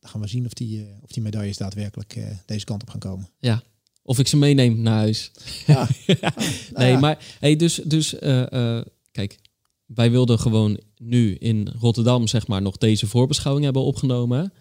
[0.00, 2.90] dan gaan we zien of die, eh, of die medailles daadwerkelijk eh, deze kant op
[2.90, 3.28] gaan komen.
[3.40, 3.62] Ja.
[4.02, 5.30] Of ik ze meeneem naar huis.
[5.66, 5.88] Ja.
[6.74, 6.98] nee, ja.
[6.98, 8.80] maar hey, dus, dus eh,
[9.10, 9.38] kijk,
[9.86, 14.52] wij wilden gewoon nu in Rotterdam zeg maar nog deze voorbeschouwing hebben opgenomen.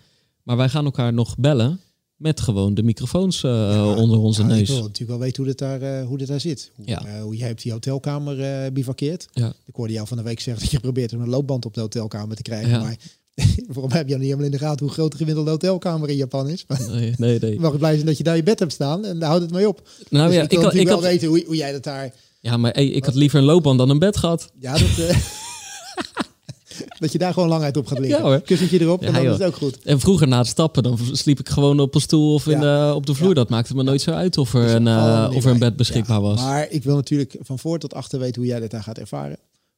[0.44, 1.80] Maar wij gaan elkaar nog bellen
[2.16, 4.70] met gewoon de microfoons Ja, onder onze nou, Ik neus.
[4.70, 6.72] wil natuurlijk wel weten hoe dit daar, hoe dit daar zit.
[6.76, 7.22] Hoe, Ja.
[7.22, 9.28] hoe jij op die hotelkamer bivakkeert.
[9.34, 9.54] Ja.
[9.66, 11.80] Ik hoorde jou van de week zeggen dat je probeert om een loopband op de
[11.80, 12.70] hotelkamer te krijgen.
[12.70, 12.80] Ja.
[12.80, 12.98] Maar
[13.74, 16.50] waarom heb je niet helemaal in de gaten hoe groot de gemiddelde hotelkamer in Japan
[16.50, 16.66] is?
[16.90, 17.54] Nee, nee, nee.
[17.54, 19.54] je mag blij zijn dat je daar je bed hebt staan en daar houdt het
[19.54, 19.88] mee op.
[20.10, 21.84] Nou Dus ja, ik ik wil ik natuurlijk had, wel weten hoe, hoe jij dat
[21.84, 22.14] daar...
[22.42, 24.52] ja, maar hey, ik had liever een loopband dan een bed gehad.
[24.60, 25.18] Ja, dat, eh,
[27.00, 28.18] dat je daar gewoon lang uit op gaat liggen.
[28.20, 28.42] Ja, hoor.
[28.42, 29.32] Kussentje erop Ja, en dan joh.
[29.32, 29.78] is het ook goed.
[29.84, 32.88] En vroeger na het stappen, dan sliep ik gewoon op een stoel of in Ja.
[32.90, 33.34] de, op de vloer.
[33.34, 35.60] Dat maakte me nooit zo uit of er Dus een, eh, niet of er een
[35.60, 36.42] bed beschikbaar was.
[36.42, 39.38] Maar ik wil natuurlijk van voor tot achter weten hoe jij dit daar gaat ervaren.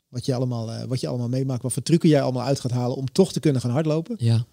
[0.10, 1.64] Wat je allemaal, eh, wat je allemaal meemaakt.
[1.64, 4.16] Wat voor trucken jij allemaal uit gaat halen om toch te kunnen gaan hardlopen.
[4.20, 4.45] Ja.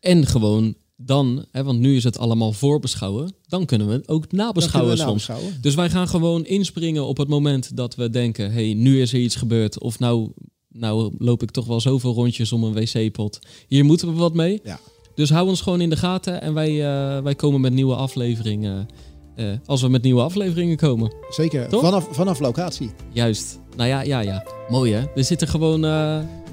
[0.00, 4.32] En gewoon dan, hè, want nu is het allemaal voorbeschouwen, dan kunnen we het ook
[4.32, 5.08] nabeschouwen we soms.
[5.08, 5.58] nabeschouwen.
[5.60, 9.20] Dus wij gaan gewoon inspringen op het moment dat we denken, hey, nu is er
[9.20, 9.80] iets gebeurd.
[9.80, 10.32] Of nou,
[10.68, 13.38] nou loop ik toch wel zoveel rondjes om een wc-pot.
[13.68, 14.60] Hier moeten we wat mee.
[14.64, 14.80] Ja.
[15.14, 18.88] Dus hou ons gewoon in de gaten en wij, eh, wij komen met nieuwe afleveringen.
[19.36, 21.12] Eh, als we met nieuwe afleveringen komen.
[21.30, 21.82] Zeker, Toch?
[21.82, 22.90] vanaf, vanaf locatie.
[23.12, 23.58] Juist.
[23.76, 24.44] Nou ja, ja, ja.
[24.68, 25.02] Mooi hè.
[25.14, 25.90] Er zitten gewoon eh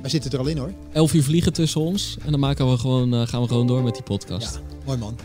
[0.01, 0.71] Wij zitten er al in hoor.
[0.93, 2.17] elf uur vliegen tussen ons.
[2.25, 4.53] En dan maken we gewoon, eh, gaan we gewoon door met die podcast.
[4.53, 5.15] Ja, mooi man.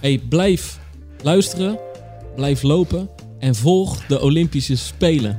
[0.00, 0.80] Hey, blijf
[1.22, 1.78] luisteren,
[2.36, 3.08] blijf lopen
[3.38, 5.38] en volg de Olympische Spelen.